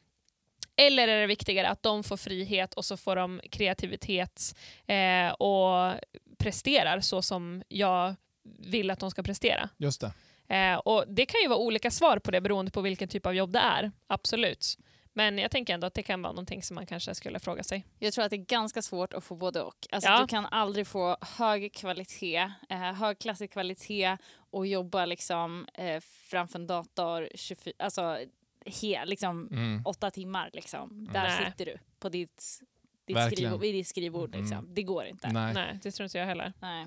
Eller 0.76 1.08
är 1.08 1.20
det 1.20 1.26
viktigare 1.26 1.68
att 1.68 1.82
de 1.82 2.04
får 2.04 2.16
frihet 2.16 2.74
och 2.74 2.84
så 2.84 2.96
får 2.96 3.16
de 3.16 3.40
kreativitet 3.50 4.56
eh, 4.86 5.32
och 5.32 5.94
presterar 6.38 7.00
så 7.00 7.22
som 7.22 7.62
jag 7.68 8.14
vill 8.58 8.90
att 8.90 9.00
de 9.00 9.10
ska 9.10 9.22
prestera. 9.22 9.68
Just 9.76 10.00
det. 10.00 10.12
Eh, 10.56 10.76
och 10.76 11.04
Det 11.08 11.26
kan 11.26 11.40
ju 11.40 11.48
vara 11.48 11.58
olika 11.58 11.90
svar 11.90 12.18
på 12.18 12.30
det 12.30 12.40
beroende 12.40 12.70
på 12.70 12.80
vilken 12.80 13.08
typ 13.08 13.26
av 13.26 13.34
jobb 13.34 13.52
det 13.52 13.58
är. 13.58 13.92
Absolut. 14.06 14.78
Men 15.16 15.38
jag 15.38 15.50
tänker 15.50 15.74
ändå 15.74 15.86
att 15.86 15.94
det 15.94 16.02
kan 16.02 16.22
vara 16.22 16.32
någonting 16.32 16.62
som 16.62 16.74
man 16.74 16.86
kanske 16.86 17.14
skulle 17.14 17.40
fråga 17.40 17.62
sig. 17.62 17.86
Jag 17.98 18.12
tror 18.12 18.24
att 18.24 18.30
det 18.30 18.36
är 18.36 18.44
ganska 18.44 18.82
svårt 18.82 19.14
att 19.14 19.24
få 19.24 19.36
både 19.36 19.62
och. 19.62 19.86
Alltså, 19.92 20.10
Ja. 20.10 20.20
Du 20.20 20.26
kan 20.26 20.46
aldrig 20.46 20.86
få 20.86 21.16
hög 21.20 21.72
kvalitet, 21.74 22.50
eh, 22.68 22.78
högklassig 22.78 23.50
kvalitet 23.52 24.16
och 24.36 24.66
jobba 24.66 25.06
liksom, 25.06 25.66
eh, 25.74 26.00
framför 26.00 26.58
en 26.58 26.66
dator 26.66 27.28
24, 27.34 27.74
alltså, 27.78 28.18
he, 28.66 29.04
liksom, 29.04 29.48
Mm. 29.52 29.82
åtta 29.84 30.10
timmar. 30.10 30.50
Liksom. 30.52 31.08
Där 31.12 31.22
Nej. 31.22 31.44
sitter 31.50 31.66
du 31.66 31.78
på 31.98 32.08
ditt, 32.08 32.60
ditt 33.06 33.16
skrivbord, 33.32 33.60
ditt 33.60 33.86
skrivbord. 33.88 34.34
Liksom. 34.36 34.58
Mm. 34.58 34.74
Det 34.74 34.82
går 34.82 35.04
inte. 35.04 35.28
Nej. 35.32 35.54
Nej, 35.54 35.78
det 35.82 35.90
tror 35.90 36.04
inte 36.04 36.18
jag 36.18 36.26
heller. 36.26 36.52
Nej. 36.60 36.86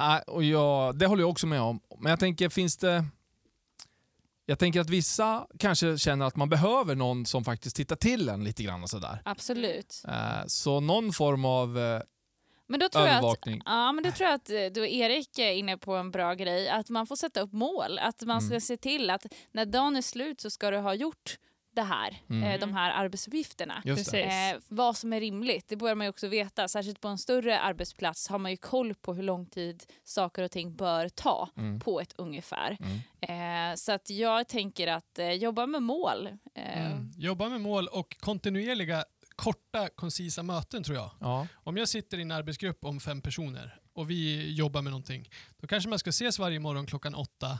Nej, 0.00 0.22
och 0.26 0.44
jag, 0.44 0.98
det 0.98 1.06
håller 1.06 1.22
jag 1.22 1.30
också 1.30 1.46
med 1.46 1.60
om. 1.60 1.80
Men 1.98 2.10
jag 2.10 2.20
tänker, 2.20 2.48
finns 2.48 2.76
det... 2.76 3.04
Jag 4.50 4.58
tänker 4.58 4.80
att 4.80 4.90
vissa 4.90 5.46
kanske 5.58 5.98
känner 5.98 6.26
att 6.26 6.36
man 6.36 6.48
behöver 6.48 6.94
någon 6.94 7.26
som 7.26 7.44
faktiskt 7.44 7.76
tittar 7.76 7.96
till 7.96 8.28
en 8.28 8.44
lite 8.44 8.62
grann 8.62 8.82
och 8.82 8.90
sådär. 8.90 9.22
Absolut. 9.24 10.02
Eh, 10.08 10.46
Så 10.46 10.80
någon 10.80 11.12
form 11.12 11.44
av 11.44 11.78
eh, 11.78 12.00
Men 12.68 12.80
då 12.80 12.88
tror 12.88 13.04
jag 13.06 13.10
att 13.12 13.18
övervakning. 13.18 13.62
Ja, 13.64 13.92
men 13.92 14.04
då 14.04 14.10
tror 14.12 14.28
jag 14.28 14.34
att 14.34 14.50
eh, 14.50 14.82
och 14.82 14.88
Erik 14.88 15.38
är 15.38 15.52
inne 15.52 15.78
på 15.78 15.94
en 15.96 16.10
bra 16.10 16.34
grej. 16.34 16.68
Att 16.68 16.88
man 16.88 17.06
får 17.06 17.16
sätta 17.16 17.40
upp 17.40 17.52
mål. 17.52 17.98
Att 17.98 18.22
man 18.22 18.40
ska 18.40 18.50
Mm. 18.50 18.60
se 18.60 18.76
till 18.76 19.10
att 19.10 19.26
när 19.52 19.66
dagen 19.66 19.96
är 19.96 20.02
slut 20.02 20.40
så 20.40 20.50
ska 20.50 20.70
du 20.70 20.76
ha 20.78 20.94
gjort 20.94 21.38
det 21.74 21.82
här, 21.82 22.20
Mm. 22.30 22.42
eh, 22.42 22.60
de 22.60 22.72
här 22.74 22.90
arbetsuppgifterna. 22.90 23.82
Eh, 24.54 24.60
vad 24.68 24.96
som 24.96 25.12
är 25.12 25.20
rimligt, 25.20 25.68
det 25.68 25.76
bör 25.76 25.94
man 25.94 26.04
ju 26.06 26.08
också 26.10 26.28
veta. 26.28 26.68
Särskilt 26.68 27.00
på 27.00 27.08
en 27.08 27.18
större 27.18 27.60
arbetsplats 27.60 28.28
har 28.28 28.38
man 28.38 28.50
ju 28.50 28.56
koll 28.56 28.94
på 28.94 29.14
hur 29.14 29.22
lång 29.22 29.46
tid 29.46 29.82
saker 30.04 30.42
och 30.42 30.50
ting 30.50 30.76
bör 30.76 31.08
ta 31.08 31.48
Mm. 31.56 31.80
på 31.80 32.00
ett 32.00 32.12
ungefär. 32.16 32.76
Mm. 32.80 33.70
Eh, 33.70 33.76
så 33.76 33.92
att 33.92 34.10
jag 34.10 34.48
tänker 34.48 34.86
att 34.86 35.18
eh, 35.18 35.32
jobba 35.32 35.66
med 35.66 35.82
mål. 35.82 36.26
Eh, 36.54 36.86
Mm. 36.92 37.10
Jobba 37.16 37.48
med 37.48 37.60
mål 37.60 37.88
och 37.88 38.16
kontinuerliga, 38.20 39.04
korta, 39.36 39.88
koncisa 39.88 40.42
möten 40.42 40.82
tror 40.82 40.96
jag. 40.96 41.10
Ja. 41.20 41.46
Om 41.54 41.76
jag 41.76 41.88
sitter 41.88 42.18
i 42.18 42.22
en 42.22 42.30
arbetsgrupp 42.32 42.84
om 42.84 43.00
fem 43.00 43.20
personer 43.22 43.80
och 43.92 44.10
vi 44.10 44.52
jobbar 44.54 44.82
med 44.82 44.90
någonting, 44.90 45.28
då 45.60 45.66
kanske 45.66 45.88
man 45.90 45.98
ska 45.98 46.10
ses 46.10 46.38
varje 46.38 46.60
morgon 46.60 46.86
klockan 46.86 47.14
åtta 47.14 47.58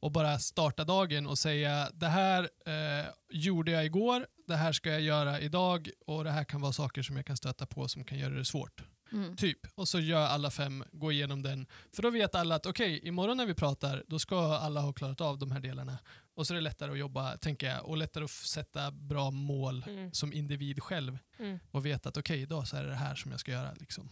och 0.00 0.12
bara 0.12 0.38
starta 0.38 0.84
dagen 0.84 1.26
och 1.26 1.38
säga 1.38 1.90
det 1.94 2.06
här 2.08 2.48
eh, 2.66 3.06
gjorde 3.30 3.70
jag 3.70 3.84
igår, 3.84 4.26
det 4.46 4.56
här 4.56 4.72
ska 4.72 4.90
jag 4.90 5.00
göra 5.00 5.40
idag 5.40 5.90
och 6.06 6.24
det 6.24 6.30
här 6.30 6.44
kan 6.44 6.60
vara 6.60 6.72
saker 6.72 7.02
som 7.02 7.16
jag 7.16 7.26
kan 7.26 7.36
stöta 7.36 7.66
på 7.66 7.88
som 7.88 8.04
kan 8.04 8.18
göra 8.18 8.34
det 8.34 8.44
svårt. 8.44 8.84
mm. 9.12 9.36
Typ. 9.36 9.58
Och 9.74 9.88
så 9.88 10.00
gör 10.00 10.26
alla 10.26 10.50
fem, 10.50 10.84
gå 10.92 11.12
igenom 11.12 11.42
den. 11.42 11.66
För 11.92 12.02
då 12.02 12.10
vet 12.10 12.34
alla 12.34 12.54
att 12.54 12.66
okej, 12.66 13.00
imorgon 13.08 13.36
när 13.36 13.46
vi 13.46 13.54
pratar, 13.54 14.04
då 14.08 14.18
ska 14.18 14.56
alla 14.56 14.80
ha 14.80 14.92
klarat 14.92 15.20
av 15.20 15.38
de 15.38 15.50
här 15.50 15.60
delarna. 15.60 15.98
Och 16.34 16.46
så 16.46 16.54
är 16.54 16.56
det 16.56 16.60
lättare 16.60 16.92
att 16.92 16.98
jobba, 16.98 17.36
tänker 17.36 17.66
jag, 17.70 17.84
och 17.86 17.96
lättare 17.96 18.24
att 18.24 18.30
sätta 18.30 18.90
bra 18.90 19.30
mål 19.30 19.84
Mm. 19.88 20.12
som 20.12 20.32
individ 20.32 20.82
själv 20.82 21.18
Mm. 21.38 21.58
och 21.70 21.86
veta 21.86 22.08
att 22.08 22.16
okej, 22.16 22.40
idag 22.42 22.68
så 22.68 22.76
är 22.76 22.82
det 22.82 22.88
det 22.88 22.94
här 22.96 23.14
som 23.14 23.30
jag 23.30 23.40
ska 23.40 23.50
göra. 23.52 23.74
Liksom. 23.74 24.08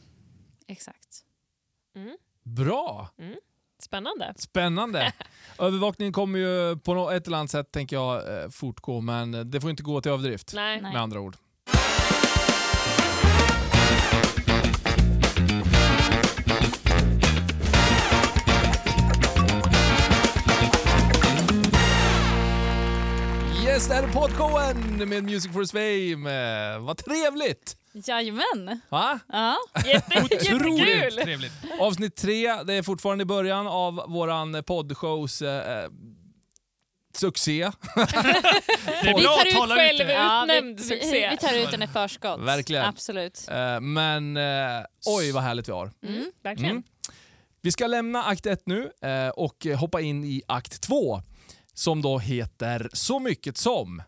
Exakt. 0.66 1.24
Mm. 1.94 2.16
Bra! 2.42 3.10
Spännande. 3.82 4.34
Spännande. 4.36 5.12
Övervakningen 5.58 6.12
kommer 6.12 6.38
ju 6.38 6.76
på 6.76 7.10
ett 7.10 7.26
eller 7.26 7.36
annat 7.36 7.50
sätt 7.50 7.72
tänker 7.72 7.96
jag 7.96 8.42
eh, 8.42 8.48
fortgå, 8.50 9.00
men 9.00 9.50
det 9.50 9.60
får 9.60 9.70
inte 9.70 9.82
gå 9.82 10.00
till 10.00 10.12
överdrift. 10.12 10.52
Nej. 10.54 10.82
Med 10.82 10.96
andra 10.96 11.20
ord. 11.20 11.36
Det 23.76 23.94
här 23.94 24.02
är 24.02 24.12
podshowen 24.12 25.08
med 25.08 25.24
Music 25.24 25.52
for 25.52 25.64
Fame. 25.64 26.30
Eh, 26.74 26.78
Vad 26.80 26.96
trevligt! 26.98 27.76
Jajamän. 27.92 28.80
Va? 28.88 29.18
Ja. 29.28 29.56
Jätte, 29.86 30.22
Otroligt 30.22 31.16
trevligt. 31.22 31.52
Avsnitt 31.80 32.16
tre, 32.16 32.62
det 32.62 32.74
är 32.74 32.82
fortfarande 32.82 33.22
i 33.22 33.24
början 33.24 33.66
av 33.66 33.94
våran 34.08 34.62
poddshows 34.66 35.42
eh, 35.42 35.82
eh, 35.84 35.90
succé. 37.14 37.70
Det 37.94 38.00
är 39.10 39.16
Vi 39.16 39.24
tar 39.24 39.40
att 39.40 39.46
ut 39.46 39.54
tala 39.54 39.74
själv. 39.74 40.00
ut 40.00 40.06
det. 40.06 40.42
Utnämnd 40.42 40.78
vi, 40.80 40.84
succé. 40.84 41.28
vi, 41.30 41.36
tar 41.36 41.54
ut 41.54 41.70
den 41.70 41.82
i 41.82 41.86
förskott. 41.86 42.40
Verkligen. 42.40 42.84
Absolut. 42.84 43.48
Eh, 43.50 43.80
men 43.80 44.36
eh, 44.36 44.84
oj 45.06 45.32
vad 45.32 45.42
härligt 45.42 45.68
vi 45.68 45.72
har. 45.72 45.92
Mm, 46.06 46.32
verkligen. 46.42 46.70
Mm. 46.70 46.82
Vi 47.62 47.72
ska 47.72 47.86
lämna 47.86 48.22
akt 48.24 48.46
1 48.46 48.62
nu 48.66 48.90
eh, 49.02 49.28
och 49.28 49.66
hoppa 49.76 50.00
in 50.00 50.24
i 50.24 50.42
akt 50.48 50.80
2 50.80 51.22
som 51.78 52.02
då 52.02 52.18
heter 52.18 52.90
Så 52.92 53.18
mycket 53.18 53.56
som. 53.56 54.02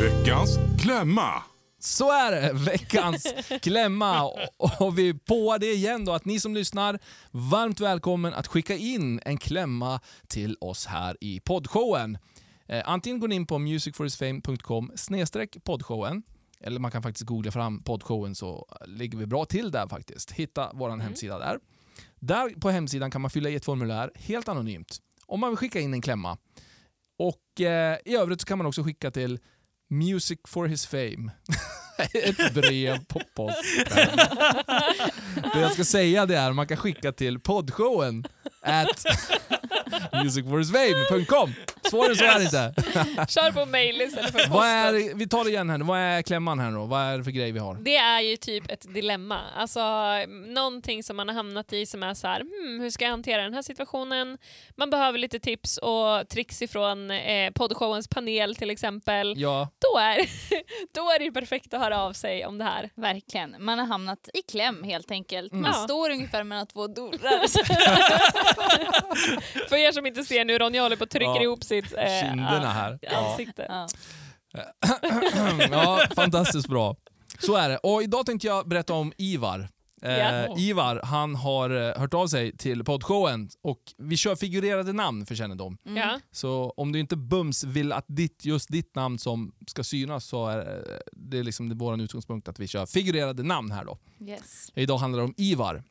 Veckans 0.00 0.58
klämma. 0.80 1.42
Så 1.78 2.12
är 2.12 2.32
det, 2.32 2.52
veckans 2.52 3.34
klämma. 3.62 4.22
Och, 4.24 4.80
och 4.80 4.98
vi 4.98 5.14
på 5.14 5.58
det 5.58 5.72
igen 5.72 6.04
då 6.04 6.12
att 6.12 6.24
ni 6.24 6.40
som 6.40 6.54
lyssnar, 6.54 6.98
varmt 7.30 7.80
välkommen 7.80 8.34
att 8.34 8.46
skicka 8.46 8.76
in 8.76 9.20
en 9.24 9.38
klämma 9.38 10.00
till 10.28 10.56
oss 10.60 10.86
här 10.86 11.16
i 11.20 11.40
poddshowen. 11.40 12.18
Eh, 12.68 12.82
antingen 12.86 13.20
går 13.20 13.28
ni 13.28 13.34
in 13.34 13.46
på 13.46 13.58
musicforisfame.com 13.58 14.92
snedstreck 14.94 15.64
poddshowen 15.64 16.22
eller 16.60 16.80
man 16.80 16.90
kan 16.90 17.02
faktiskt 17.02 17.26
googla 17.26 17.50
fram 17.50 17.82
poddshowen 17.82 18.34
så 18.34 18.66
ligger 18.86 19.18
vi 19.18 19.26
bra 19.26 19.44
till 19.44 19.70
där 19.70 19.88
faktiskt. 19.88 20.32
Hitta 20.32 20.70
vår 20.74 20.96
hemsida 20.96 21.38
där. 21.38 21.58
Där 22.20 22.60
på 22.60 22.70
hemsidan 22.70 23.10
kan 23.10 23.20
man 23.20 23.30
fylla 23.30 23.48
i 23.48 23.54
ett 23.54 23.64
formulär 23.64 24.10
helt 24.14 24.48
anonymt 24.48 25.00
om 25.26 25.40
man 25.40 25.50
vill 25.50 25.56
skicka 25.56 25.80
in 25.80 25.94
en 25.94 26.02
klämma. 26.02 26.38
Och 27.18 27.60
eh, 27.60 27.98
i 28.04 28.16
övrigt 28.16 28.40
så 28.40 28.46
kan 28.46 28.58
man 28.58 28.66
också 28.66 28.82
skicka 28.82 29.10
till 29.10 29.38
Music 29.90 30.38
for 30.48 30.66
his 30.66 30.86
fame. 30.86 31.30
Ett 32.14 32.54
brev 32.54 33.04
på 33.04 33.20
posten. 33.36 34.16
Det 35.54 35.60
jag 35.60 35.72
ska 35.72 35.84
säga 35.84 36.26
det 36.26 36.36
är 36.36 36.52
man 36.52 36.66
kan 36.66 36.76
skicka 36.76 37.12
till 37.12 37.40
poddshowen 37.40 38.24
at 38.62 39.04
musicforhisfame.com. 40.24 41.52
Svårare 41.90 42.10
än 42.10 42.16
så 42.16 42.24
är 42.24 42.38
det 42.38 42.44
inte. 42.44 42.74
Kör 43.28 43.52
på 43.52 43.66
mail 43.66 44.00
istället 44.02 44.30
för 44.32 44.38
Vad 44.38 44.48
posten. 44.48 45.10
är, 45.10 45.14
vi 45.14 45.28
tar 45.28 45.44
det 45.44 45.50
igen 45.50 45.70
här 45.70 45.78
nu. 45.78 45.84
Vad 45.84 45.98
är 45.98 46.22
klämman 46.22 46.58
här 46.58 46.70
då? 46.70 46.84
Vad 46.84 47.00
är 47.00 47.18
det 47.18 47.24
för 47.24 47.30
grej 47.30 47.52
vi 47.52 47.58
har? 47.58 47.74
Det 47.74 47.96
är 47.96 48.20
ju 48.20 48.36
typ 48.36 48.70
ett 48.70 48.94
dilemma. 48.94 49.40
Alltså 49.56 49.80
någonting 50.46 51.02
som 51.02 51.16
man 51.16 51.28
har 51.28 51.34
hamnat 51.34 51.72
i 51.72 51.86
som 51.86 52.02
är 52.02 52.14
så 52.14 52.26
här, 52.26 52.40
hmm, 52.40 52.80
hur 52.80 52.90
ska 52.90 53.04
jag 53.04 53.10
hantera 53.10 53.42
den 53.42 53.54
här 53.54 53.62
situationen? 53.62 54.38
Man 54.76 54.90
behöver 54.90 55.18
lite 55.18 55.38
tips 55.40 55.78
och 55.78 56.28
tricks 56.28 56.62
ifrån 56.62 57.10
eh, 57.10 57.50
poddshowens 57.50 58.08
panel 58.08 58.56
till 58.56 58.70
exempel. 58.70 59.34
Ja, 59.36 59.68
Då 59.92 59.98
är, 59.98 60.16
då 60.94 61.00
är 61.10 61.18
det 61.18 61.24
ju 61.24 61.32
perfekt 61.32 61.74
att 61.74 61.80
höra 61.80 62.02
av 62.02 62.12
sig 62.12 62.46
om 62.46 62.58
det 62.58 62.64
här. 62.64 62.90
Verkligen. 62.94 63.56
Man 63.58 63.78
har 63.78 63.86
hamnat 63.86 64.28
i 64.34 64.42
kläm 64.42 64.82
helt 64.84 65.10
enkelt. 65.10 65.52
Man 65.52 65.64
Ja. 65.64 65.72
står 65.72 66.10
ungefär 66.10 66.44
mellan 66.44 66.66
två 66.66 66.86
dörrar. 66.86 67.46
För 69.68 69.76
er 69.76 69.92
som 69.92 70.06
inte 70.06 70.24
ser 70.24 70.44
nu, 70.44 70.58
Ronja 70.58 70.82
håller 70.82 70.96
på 70.96 71.02
och 71.04 71.10
trycker 71.10 71.26
Ja. 71.34 71.42
ihop 71.42 71.64
sitt 71.82 71.98
eh, 71.98 72.20
kinderna 72.20 72.70
här. 72.70 72.98
Ja. 73.02 73.30
ansikte. 73.30 73.66
ja. 73.68 73.86
ja, 75.70 76.00
fantastiskt 76.16 76.68
bra. 76.68 76.96
Så 77.38 77.56
är 77.56 77.68
det. 77.68 77.76
Och 77.78 78.02
idag 78.02 78.26
tänkte 78.26 78.46
jag 78.46 78.68
berätta 78.68 78.94
om 78.94 79.12
Ivar. 79.18 79.68
Eh. 80.02 80.44
Ivar, 80.58 81.00
han 81.04 81.34
har 81.34 81.70
eh, 81.70 81.98
hört 81.98 82.14
av 82.14 82.26
sig 82.26 82.56
till 82.56 82.84
poddshowen 82.84 83.48
och 83.62 83.80
vi 83.98 84.16
kör 84.16 84.36
figurerade 84.36 84.92
namn 84.92 85.26
för 85.26 85.34
kännedom. 85.34 85.78
Mm. 85.86 85.96
Ja. 85.96 86.20
Så 86.30 86.74
om 86.76 86.92
du 86.92 87.00
inte 87.00 87.16
bums 87.16 87.64
vill 87.64 87.92
att 87.92 88.04
ditt, 88.08 88.44
just 88.44 88.68
ditt 88.72 88.94
namn 88.94 89.18
som 89.18 89.52
ska 89.66 89.84
synas 89.84 90.24
så 90.24 90.46
är 90.48 90.58
eh, 90.58 90.98
det 91.12 91.42
liksom 91.42 91.78
vår 91.78 92.00
utgångspunkt 92.00 92.48
att 92.48 92.58
vi 92.58 92.66
kör 92.68 92.86
figurerade 92.86 93.42
namn 93.42 93.70
här 93.70 93.84
då. 93.84 93.98
Yes. 94.20 94.72
Idag 94.74 94.98
handlar 94.98 95.18
det 95.18 95.24
om 95.24 95.34
Ivar. 95.36 95.82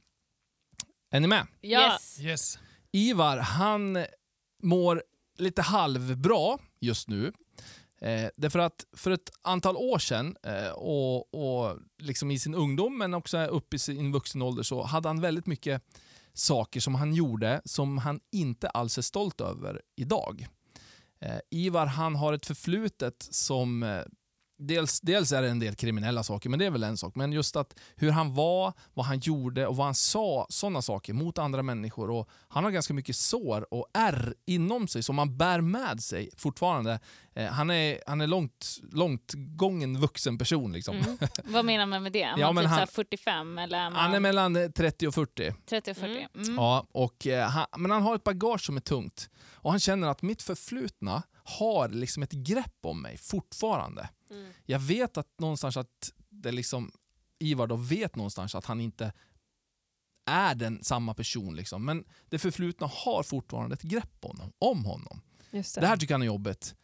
Är 1.11 1.19
ni 1.19 1.27
med? 1.27 1.47
Ja. 1.61 1.91
Yes. 1.91 2.19
Yes. 2.21 2.59
Ivar, 2.91 3.37
han 3.37 4.05
mår 4.63 5.03
lite 5.37 5.61
halvbra 5.61 6.57
just 6.79 7.07
nu. 7.07 7.33
Eh, 8.01 8.29
därför 8.35 8.59
att 8.59 8.85
för 8.93 9.11
ett 9.11 9.31
antal 9.41 9.77
år 9.77 9.99
sedan, 9.99 10.35
eh, 10.43 10.69
och, 10.69 11.33
och 11.33 11.77
liksom 11.97 12.31
i 12.31 12.39
sin 12.39 12.55
ungdom 12.55 12.97
men 12.97 13.13
också 13.13 13.45
upp 13.45 13.73
i 13.73 13.79
sin 13.79 14.11
vuxen 14.11 14.41
ålder, 14.41 14.63
så 14.63 14.83
hade 14.83 15.09
han 15.09 15.21
väldigt 15.21 15.45
mycket 15.45 15.81
saker 16.33 16.79
som 16.79 16.95
han 16.95 17.13
gjorde 17.13 17.61
som 17.65 17.97
han 17.97 18.19
inte 18.31 18.69
alls 18.69 18.97
är 18.97 19.01
stolt 19.01 19.41
över 19.41 19.81
idag. 19.95 20.47
Eh, 21.19 21.39
Ivar 21.51 21.85
han 21.85 22.15
har 22.15 22.33
ett 22.33 22.45
förflutet 22.45 23.27
som 23.31 23.83
eh, 23.83 24.01
Dels, 24.57 25.01
dels 25.01 25.31
är 25.31 25.41
det 25.41 25.49
en 25.49 25.59
del 25.59 25.75
kriminella 25.75 26.23
saker, 26.23 26.49
men 26.49 26.59
det 26.59 26.65
är 26.65 26.69
väl 26.71 26.83
en 26.83 26.97
sak. 26.97 27.15
Men 27.15 27.31
just 27.31 27.55
att 27.55 27.79
hur 27.95 28.11
han 28.11 28.33
var, 28.33 28.73
vad 28.93 29.05
han 29.05 29.19
gjorde 29.19 29.67
och 29.67 29.75
vad 29.75 29.85
han 29.85 29.95
sa, 29.95 30.45
sådana 30.49 30.81
saker 30.81 31.13
mot 31.13 31.37
andra 31.37 31.63
människor. 31.63 32.09
Och 32.09 32.29
han 32.47 32.63
har 32.63 32.71
ganska 32.71 32.93
mycket 32.93 33.15
sår 33.15 33.73
och 33.73 33.87
ärr 33.93 34.33
inom 34.45 34.87
sig 34.87 35.03
som 35.03 35.17
han 35.17 35.37
bär 35.37 35.61
med 35.61 36.03
sig 36.03 36.29
fortfarande. 36.37 36.99
Eh, 37.35 37.45
han 37.47 37.69
är, 37.69 37.99
han 38.07 38.21
är 38.21 38.27
långt, 38.27 38.79
långt 38.91 39.31
gången 39.35 39.99
vuxen 39.99 40.37
person. 40.37 40.71
Liksom. 40.73 40.95
Mm. 40.97 41.17
Vad 41.43 41.65
menar 41.65 41.85
man 41.85 42.03
med 42.03 42.11
det? 42.11 42.21
Är 42.23 42.37
Ja, 42.37 42.51
man 42.51 42.63
typ 42.63 42.69
han- 42.69 42.75
så 42.77 42.79
här 42.79 42.85
45 42.87 43.57
eller 43.57 43.77
är 43.77 43.89
man 43.89 43.99
Han 43.99 44.13
är 44.13 44.19
mellan 44.19 44.55
eh, 44.55 44.69
30 44.69 45.07
och 45.07 45.13
40. 45.13 45.53
30 45.69 45.91
och 45.91 45.97
40? 45.97 46.27
Mm. 46.35 46.55
Ja, 46.55 46.87
och, 46.91 47.27
eh, 47.27 47.47
han, 47.49 47.65
men 47.77 47.91
han 47.91 48.01
har 48.01 48.15
ett 48.15 48.23
bagage 48.23 48.65
som 48.65 48.77
är 48.77 48.81
tungt. 48.81 49.29
Och 49.53 49.71
han 49.71 49.79
känner 49.79 50.07
att 50.07 50.21
mitt 50.21 50.41
förflutna 50.41 51.23
har 51.43 51.89
liksom 51.89 52.23
ett 52.23 52.31
grepp 52.31 52.77
om 52.83 53.01
mig 53.01 53.17
fortfarande. 53.17 54.09
Mm. 54.29 54.53
Jag 54.65 54.79
vet 54.79 55.17
att 55.17 55.39
någonstans 55.39 55.77
att 55.77 56.11
det 56.29 56.51
liksom, 56.51 56.91
Ivar 57.39 57.67
då 57.67 57.75
vet 57.75 58.15
någonstans 58.15 58.55
att 58.55 58.65
han 58.65 58.81
inte 58.81 59.13
är 60.25 60.55
den 60.55 60.83
samma 60.83 61.13
person. 61.13 61.55
Liksom. 61.55 61.85
Men 61.85 62.05
det 62.29 62.39
förflutna 62.39 62.87
har 62.87 63.23
fortfarande 63.23 63.73
ett 63.73 63.81
grepp 63.81 64.17
om 64.21 64.39
honom. 64.39 64.53
Om 64.59 64.85
honom. 64.85 65.21
Det. 65.51 65.75
Det 65.75 65.87
här 65.87 65.97
tycker 65.97 66.13
han 66.13 66.21
är 66.21 66.25
jobbigt. 66.25 66.75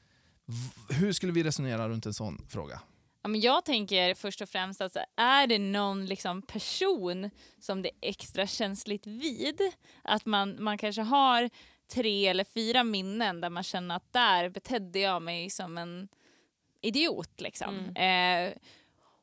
Hur 0.90 1.14
skulle 1.14 1.32
vi 1.32 1.44
resonera 1.44 1.90
runt 1.90 2.06
en 2.06 2.14
sån 2.14 2.48
fråga? 2.50 2.82
Ja, 3.24 3.30
men 3.30 3.42
jag 3.42 3.66
tänker 3.66 4.14
först 4.14 4.42
och 4.42 4.50
främst 4.50 4.82
att 4.82 4.98
är 5.18 5.48
det 5.48 5.60
någon 5.60 6.06
liksom 6.06 6.42
person 6.42 7.30
som 7.60 7.82
det 7.82 7.90
är 7.90 8.10
extra 8.10 8.48
känsligt 8.48 9.08
vid, 9.08 9.62
att 10.04 10.26
man, 10.26 10.64
man 10.64 10.78
kanske 10.78 11.02
har 11.02 11.50
tre 11.88 12.28
eller 12.28 12.44
fyra 12.44 12.84
minnen 12.84 13.42
där 13.42 13.50
man 13.50 13.64
känner 13.64 13.96
att 13.96 14.14
där 14.14 14.50
betedde 14.50 15.00
jag 15.00 15.22
mig 15.22 15.50
som 15.50 15.78
en 15.78 16.08
idiot. 16.82 17.42
Liksom. 17.42 17.96
Eh, 17.96 18.54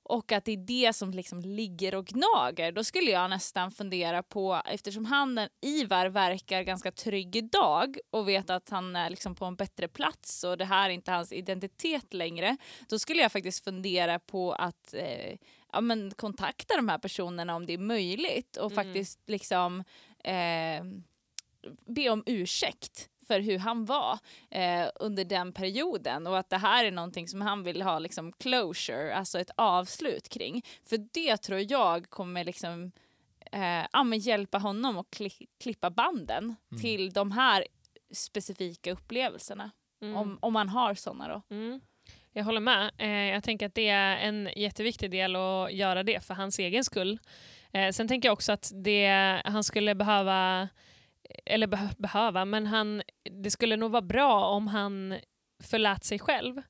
och 0.02 0.32
att 0.32 0.44
det 0.44 0.52
är 0.52 0.56
det 0.56 0.92
som 0.92 1.10
liksom 1.10 1.40
ligger 1.40 1.94
och 1.94 2.06
gnager. 2.06 2.72
Då 2.72 2.84
skulle 2.84 3.10
jag 3.10 3.30
nästan 3.30 3.70
fundera 3.70 4.22
på, 4.22 4.62
eftersom 4.66 5.04
han, 5.04 5.48
Ivar, 5.60 6.06
verkar 6.06 6.62
ganska 6.62 6.92
trygg 6.92 7.36
idag 7.36 7.98
och 8.10 8.28
vet 8.28 8.50
att 8.50 8.68
han 8.68 8.96
är 8.96 9.10
liksom 9.10 9.34
på 9.34 9.44
en 9.44 9.56
bättre 9.56 9.88
plats 9.88 10.44
och 10.44 10.58
det 10.58 10.64
här 10.64 10.90
är 10.90 10.94
inte 10.94 11.10
hans 11.12 11.32
identitet 11.32 12.14
längre. 12.14 12.56
Då 12.88 12.98
skulle 12.98 13.22
jag 13.22 13.32
faktiskt 13.32 13.64
fundera 13.64 14.18
på 14.18 14.52
att 14.52 14.94
eh, 14.94 15.36
ja, 15.72 15.80
men 15.80 16.10
kontakta 16.10 16.76
de 16.76 16.88
här 16.88 16.98
personerna 16.98 17.56
om 17.56 17.66
det 17.66 17.72
är 17.72 17.78
möjligt 17.78 18.56
och 18.56 18.72
Mm. 18.72 18.84
faktiskt 18.84 19.20
liksom 19.26 19.84
eh, 20.24 20.84
be 21.86 22.10
om 22.10 22.22
ursäkt 22.26 23.08
för 23.28 23.40
hur 23.40 23.58
han 23.58 23.84
var 23.84 24.18
eh, 24.50 24.86
under 24.94 25.24
den 25.24 25.52
perioden 25.52 26.26
och 26.26 26.38
att 26.38 26.50
det 26.50 26.56
här 26.58 26.84
är 26.84 26.90
någonting 26.90 27.28
som 27.28 27.40
han 27.40 27.62
vill 27.62 27.82
ha 27.82 27.98
liksom 27.98 28.32
closure, 28.32 29.14
alltså 29.14 29.40
ett 29.40 29.50
avslut 29.56 30.28
kring. 30.28 30.62
För 30.88 30.98
det 31.12 31.36
tror 31.36 31.72
jag 31.72 32.10
kommer 32.10 32.44
liksom 32.44 32.92
eh, 33.52 33.86
ja, 33.92 34.04
men 34.04 34.18
hjälpa 34.18 34.58
honom 34.58 34.98
att 34.98 35.06
kli- 35.10 35.46
klippa 35.60 35.90
banden 35.90 36.56
Mm. 36.70 36.82
till 36.82 37.10
de 37.12 37.32
här 37.32 37.64
specifika 38.12 38.92
upplevelserna. 38.92 39.70
Mm. 40.02 40.16
Om, 40.16 40.38
om 40.42 40.52
man 40.52 40.68
har 40.68 40.94
sådana 40.94 41.28
då. 41.28 41.54
Mm. 41.54 41.80
Jag 42.32 42.44
håller 42.44 42.60
med. 42.60 42.90
Eh, 42.98 43.08
jag 43.08 43.44
tänker 43.44 43.66
att 43.66 43.74
det 43.74 43.88
är 43.88 44.16
en 44.16 44.48
jätteviktig 44.56 45.10
del 45.10 45.36
att 45.36 45.72
göra 45.72 46.02
det 46.02 46.24
för 46.24 46.34
hans 46.34 46.58
egen 46.58 46.84
skull. 46.84 47.18
Eh, 47.72 47.90
sen 47.92 48.08
tänker 48.08 48.28
jag 48.28 48.32
också 48.32 48.52
att 48.52 48.72
det 48.74 49.06
han 49.44 49.64
skulle 49.64 49.94
behöva, 49.94 50.68
eller 51.46 51.66
beh- 51.66 51.94
behöva, 51.98 52.44
men 52.44 52.66
han, 52.66 53.02
det 53.42 53.50
skulle 53.50 53.76
nog 53.76 53.90
vara 53.90 54.02
bra 54.02 54.44
om 54.46 54.66
han 54.66 55.18
förlät 55.62 56.04
sig 56.04 56.18
själv. 56.18 56.62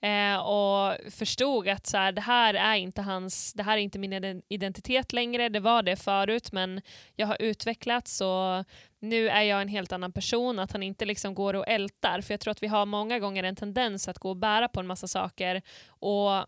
Eh, 0.00 0.36
och 0.36 0.96
förstod 1.10 1.68
att 1.68 1.86
så 1.86 1.96
här, 1.96 2.12
det 2.12 2.20
här 2.20 2.54
är 2.54 2.74
inte 2.74 3.02
hans, 3.02 3.52
det 3.52 3.62
här 3.62 3.76
är 3.76 3.80
inte 3.80 3.98
min 3.98 4.42
identitet 4.48 5.12
längre, 5.12 5.48
det 5.48 5.60
var 5.60 5.82
det 5.82 5.96
förut 5.96 6.52
men 6.52 6.80
jag 7.16 7.26
har 7.26 7.42
utvecklats 7.42 8.20
och 8.20 8.64
nu 9.00 9.28
är 9.28 9.42
jag 9.42 9.62
en 9.62 9.68
helt 9.68 9.92
annan 9.92 10.12
person, 10.12 10.58
att 10.58 10.72
han 10.72 10.82
inte 10.82 11.04
liksom 11.04 11.34
går 11.34 11.54
och 11.54 11.68
ältar. 11.68 12.20
För 12.20 12.34
jag 12.34 12.40
tror 12.40 12.50
att 12.50 12.62
vi 12.62 12.66
har 12.66 12.86
många 12.86 13.18
gånger 13.18 13.44
en 13.44 13.56
tendens 13.56 14.08
att 14.08 14.18
gå 14.18 14.30
och 14.30 14.36
bära 14.36 14.68
på 14.68 14.80
en 14.80 14.86
massa 14.86 15.08
saker 15.08 15.62
och 15.88 16.46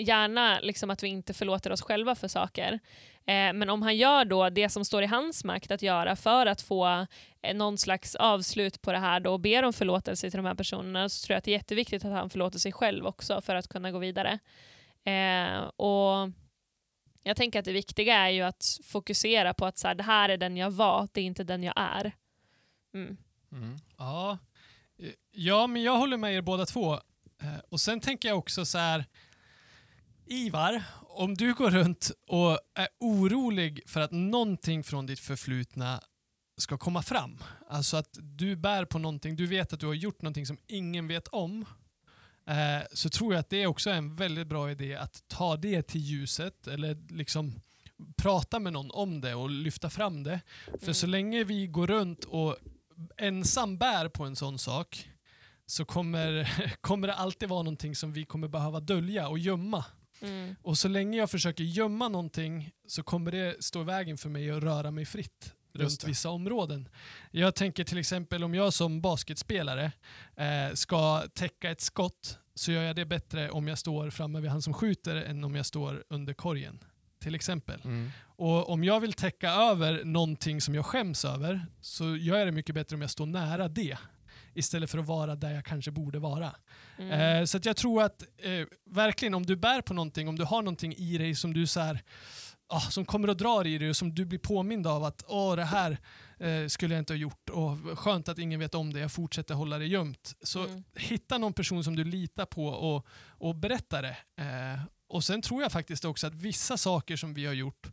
gärna 0.00 0.60
liksom 0.60 0.90
att 0.90 1.02
vi 1.02 1.08
inte 1.08 1.34
förlåter 1.34 1.72
oss 1.72 1.82
själva 1.82 2.14
för 2.14 2.28
saker. 2.28 2.72
Eh, 3.26 3.52
men 3.52 3.70
om 3.70 3.82
han 3.82 3.96
gör 3.96 4.24
då 4.24 4.50
det 4.50 4.68
som 4.68 4.84
står 4.84 5.02
i 5.02 5.06
hans 5.06 5.44
makt 5.44 5.70
att 5.70 5.82
göra 5.82 6.16
för 6.16 6.46
att 6.46 6.62
få 6.62 7.06
eh, 7.42 7.54
någon 7.54 7.78
slags 7.78 8.14
avslut 8.14 8.82
på 8.82 8.92
det 8.92 8.98
här 8.98 9.20
då 9.20 9.32
och 9.32 9.40
ber 9.40 9.62
om 9.62 9.72
förlåtelse 9.72 10.30
till 10.30 10.36
de 10.38 10.46
här 10.46 10.54
personerna 10.54 11.08
så 11.08 11.26
tror 11.26 11.34
jag 11.34 11.38
att 11.38 11.44
det 11.44 11.50
är 11.50 11.56
jätteviktigt 11.56 12.04
att 12.04 12.12
han 12.12 12.30
förlåter 12.30 12.58
sig 12.58 12.72
själv 12.72 13.06
också 13.06 13.40
för 13.40 13.54
att 13.54 13.68
kunna 13.68 13.90
gå 13.90 13.98
vidare. 13.98 14.38
Eh, 15.04 15.58
och 15.60 16.30
jag 17.22 17.36
tänker 17.36 17.58
att 17.58 17.64
det 17.64 17.72
viktiga 17.72 18.14
är 18.14 18.30
ju 18.30 18.42
att 18.42 18.78
fokusera 18.84 19.54
på 19.54 19.66
att 19.66 19.78
så 19.78 19.88
här, 19.88 19.94
det 19.94 20.02
här 20.02 20.28
är 20.28 20.36
den 20.36 20.56
jag 20.56 20.70
var, 20.70 21.08
det 21.12 21.20
är 21.20 21.24
inte 21.24 21.44
den 21.44 21.62
jag 21.62 21.74
är. 21.76 22.12
Mm. 22.94 23.16
mm. 23.52 23.76
Ja. 23.98 24.38
Eh, 24.98 25.12
ja, 25.30 25.66
men 25.66 25.82
jag 25.82 25.96
håller 25.96 26.16
med 26.16 26.34
er 26.34 26.42
båda 26.42 26.66
två. 26.66 26.94
Eh, 27.42 27.58
Och 27.68 27.80
sen 27.80 28.00
tänker 28.00 28.28
jag 28.28 28.38
också 28.38 28.64
så 28.64 28.78
här. 28.78 29.04
Ivar, 30.32 30.82
om 31.00 31.34
du 31.34 31.54
går 31.54 31.70
runt 31.70 32.10
och 32.26 32.58
är 32.74 32.88
orolig 33.00 33.82
för 33.86 34.00
att 34.00 34.10
någonting 34.10 34.84
från 34.84 35.06
ditt 35.06 35.20
förflutna 35.20 36.00
ska 36.56 36.78
komma 36.78 37.02
fram. 37.02 37.38
Alltså 37.68 37.96
att 37.96 38.18
du 38.20 38.56
bär 38.56 38.84
på 38.84 38.98
någonting, 38.98 39.36
du 39.36 39.46
vet 39.46 39.72
att 39.72 39.80
du 39.80 39.86
har 39.86 39.94
gjort 39.94 40.22
någonting 40.22 40.46
som 40.46 40.58
ingen 40.66 41.08
vet 41.08 41.28
om. 41.28 41.64
Eh, 42.46 42.86
så 42.92 43.08
tror 43.10 43.32
jag 43.34 43.40
att 43.40 43.50
det 43.50 43.62
är 43.62 43.66
också 43.66 43.90
en 43.90 44.14
väldigt 44.14 44.46
bra 44.46 44.70
idé 44.70 44.96
att 44.96 45.22
ta 45.28 45.56
det 45.56 45.82
till 45.82 46.00
ljuset 46.00 46.66
eller 46.66 46.96
liksom 47.08 47.60
prata 48.16 48.58
med 48.58 48.72
någon 48.72 48.90
om 48.90 49.20
det 49.20 49.34
och 49.34 49.50
lyfta 49.50 49.90
fram 49.90 50.22
det. 50.22 50.40
För 50.80 50.92
så 50.92 51.06
länge 51.06 51.44
vi 51.44 51.66
går 51.66 51.86
runt 51.86 52.24
och 52.24 52.56
ensam 53.16 53.78
bär 53.78 54.08
på 54.08 54.24
en 54.24 54.36
sån 54.36 54.58
sak 54.58 55.08
så 55.66 55.84
kommer, 55.84 56.52
kommer 56.80 57.08
det 57.08 57.14
alltid 57.14 57.48
vara 57.48 57.62
någonting 57.62 57.96
som 57.96 58.12
vi 58.12 58.24
kommer 58.24 58.48
behöva 58.48 58.80
dölja 58.80 59.28
och 59.28 59.38
gömma. 59.38 59.84
Mm. 60.20 60.56
Och 60.62 60.78
så 60.78 60.88
länge 60.88 61.18
jag 61.18 61.30
försöker 61.30 61.64
gömma 61.64 62.08
någonting 62.08 62.70
så 62.86 63.02
kommer 63.02 63.32
det 63.32 63.64
stå 63.64 63.80
i 63.80 63.84
vägen 63.84 64.18
för 64.18 64.28
mig 64.28 64.50
att 64.50 64.62
röra 64.62 64.90
mig 64.90 65.04
fritt 65.04 65.54
runt 65.72 66.04
vissa 66.04 66.30
områden. 66.30 66.88
Jag 67.30 67.54
tänker 67.54 67.84
till 67.84 67.98
exempel 67.98 68.44
om 68.44 68.54
jag 68.54 68.72
som 68.72 69.00
basketspelare 69.00 69.92
eh, 70.36 70.74
ska 70.74 71.22
täcka 71.34 71.70
ett 71.70 71.80
skott 71.80 72.38
så 72.54 72.72
gör 72.72 72.82
jag 72.82 72.96
det 72.96 73.04
bättre 73.04 73.50
om 73.50 73.68
jag 73.68 73.78
står 73.78 74.10
framme 74.10 74.40
vid 74.40 74.50
han 74.50 74.62
som 74.62 74.74
skjuter 74.74 75.16
än 75.16 75.44
om 75.44 75.54
jag 75.54 75.66
står 75.66 76.04
under 76.08 76.34
korgen. 76.34 76.84
Till 77.22 77.34
exempel. 77.34 77.80
Mm. 77.84 78.10
Och 78.20 78.70
om 78.70 78.84
jag 78.84 79.00
vill 79.00 79.12
täcka 79.12 79.50
över 79.50 80.04
någonting 80.04 80.60
som 80.60 80.74
jag 80.74 80.86
skäms 80.86 81.24
över 81.24 81.66
så 81.80 82.16
gör 82.16 82.38
jag 82.38 82.48
det 82.48 82.52
mycket 82.52 82.74
bättre 82.74 82.96
om 82.96 83.00
jag 83.00 83.10
står 83.10 83.26
nära 83.26 83.68
det. 83.68 83.98
Istället 84.54 84.90
för 84.90 84.98
att 84.98 85.06
vara 85.06 85.34
där 85.36 85.50
jag 85.54 85.64
kanske 85.64 85.90
borde 85.90 86.18
vara. 86.18 86.54
Mm. 86.98 87.40
Eh, 87.40 87.44
så 87.44 87.58
jag 87.62 87.76
tror 87.76 88.02
att 88.02 88.22
eh, 88.38 88.66
verkligen 88.90 89.34
om 89.34 89.46
du 89.46 89.56
bär 89.56 89.80
på 89.80 89.94
någonting, 89.94 90.28
om 90.28 90.36
du 90.36 90.44
har 90.44 90.62
någonting 90.62 90.94
i 90.94 91.18
dig 91.18 91.34
som 91.34 91.54
du 91.54 91.66
så 91.66 91.80
här, 91.80 92.02
ah, 92.66 92.80
som 92.80 93.04
kommer 93.04 93.28
och 93.30 93.36
drar 93.36 93.66
i 93.66 93.78
dig 93.78 93.88
och 93.90 93.96
som 93.96 94.14
du 94.14 94.24
blir 94.24 94.38
påmind 94.38 94.86
av 94.86 95.04
att 95.04 95.24
åh, 95.28 95.56
det 95.56 95.64
här 95.64 95.98
eh, 96.38 96.66
skulle 96.66 96.94
jag 96.94 97.00
inte 97.02 97.12
ha 97.12 97.18
gjort 97.18 97.50
och 97.50 97.98
skönt 97.98 98.28
att 98.28 98.38
ingen 98.38 98.60
vet 98.60 98.74
om 98.74 98.92
det, 98.92 99.00
jag 99.00 99.12
fortsätter 99.12 99.54
hålla 99.54 99.78
det 99.78 99.86
gömt. 99.86 100.34
Så 100.42 100.64
Mm. 100.64 100.84
hitta 100.96 101.38
någon 101.38 101.52
person 101.52 101.84
som 101.84 101.96
du 101.96 102.04
litar 102.04 102.46
på 102.46 102.66
och, 102.66 103.06
och 103.28 103.56
berätta 103.56 104.02
det. 104.02 104.16
Eh, 104.36 104.80
och 105.08 105.24
sen 105.24 105.42
tror 105.42 105.62
jag 105.62 105.72
faktiskt 105.72 106.04
också 106.04 106.26
att 106.26 106.34
vissa 106.34 106.76
saker 106.76 107.16
som 107.16 107.34
vi 107.34 107.46
har 107.46 107.52
gjort 107.54 107.86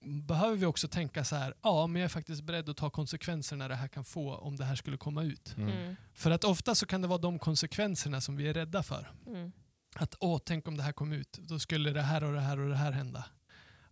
behöver 0.00 0.56
vi 0.56 0.66
också 0.66 0.88
tänka 0.88 1.24
så 1.24 1.36
här, 1.36 1.54
ja 1.62 1.86
men 1.86 2.00
jag 2.02 2.04
är 2.04 2.12
faktiskt 2.12 2.42
beredd 2.42 2.68
att 2.68 2.76
ta 2.76 2.90
konsekvenserna 2.90 3.68
det 3.68 3.74
här 3.74 3.88
kan 3.88 4.04
få 4.04 4.34
om 4.36 4.56
det 4.56 4.64
här 4.64 4.76
skulle 4.76 4.96
komma 4.96 5.22
ut. 5.22 5.56
Mm. 5.56 5.96
För 6.14 6.30
att 6.30 6.44
ofta 6.44 6.74
så 6.74 6.86
kan 6.86 7.02
det 7.02 7.08
vara 7.08 7.18
de 7.18 7.38
konsekvenserna 7.38 8.20
som 8.20 8.36
vi 8.36 8.48
är 8.48 8.54
rädda 8.54 8.82
för. 8.82 9.12
Mm. 9.26 9.52
Att 9.96 10.14
åh, 10.20 10.40
tänk 10.44 10.68
om 10.68 10.76
det 10.76 10.82
här 10.82 10.92
kom 10.92 11.12
ut, 11.12 11.32
då 11.32 11.58
skulle 11.58 11.90
det 11.90 12.02
här 12.02 12.24
och 12.24 12.32
det 12.32 12.40
här 12.40 12.58
och 12.58 12.68
det 12.68 12.76
här 12.76 12.92
hända. 12.92 13.24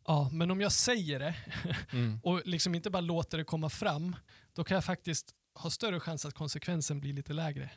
Ja, 0.06 0.30
men 0.32 0.50
om 0.50 0.60
jag 0.60 0.72
säger 0.72 1.18
det 1.18 1.34
Mm. 1.92 2.20
och 2.22 2.42
liksom 2.44 2.74
inte 2.74 2.90
bara 2.90 3.00
låter 3.00 3.38
det 3.38 3.44
komma 3.44 3.70
fram, 3.70 4.16
då 4.52 4.64
kan 4.64 4.74
jag 4.74 4.84
faktiskt 4.84 5.34
ha 5.54 5.70
större 5.70 6.00
chans 6.00 6.24
att 6.24 6.34
konsekvensen 6.34 7.00
blir 7.00 7.12
lite 7.12 7.32
lägre. 7.32 7.70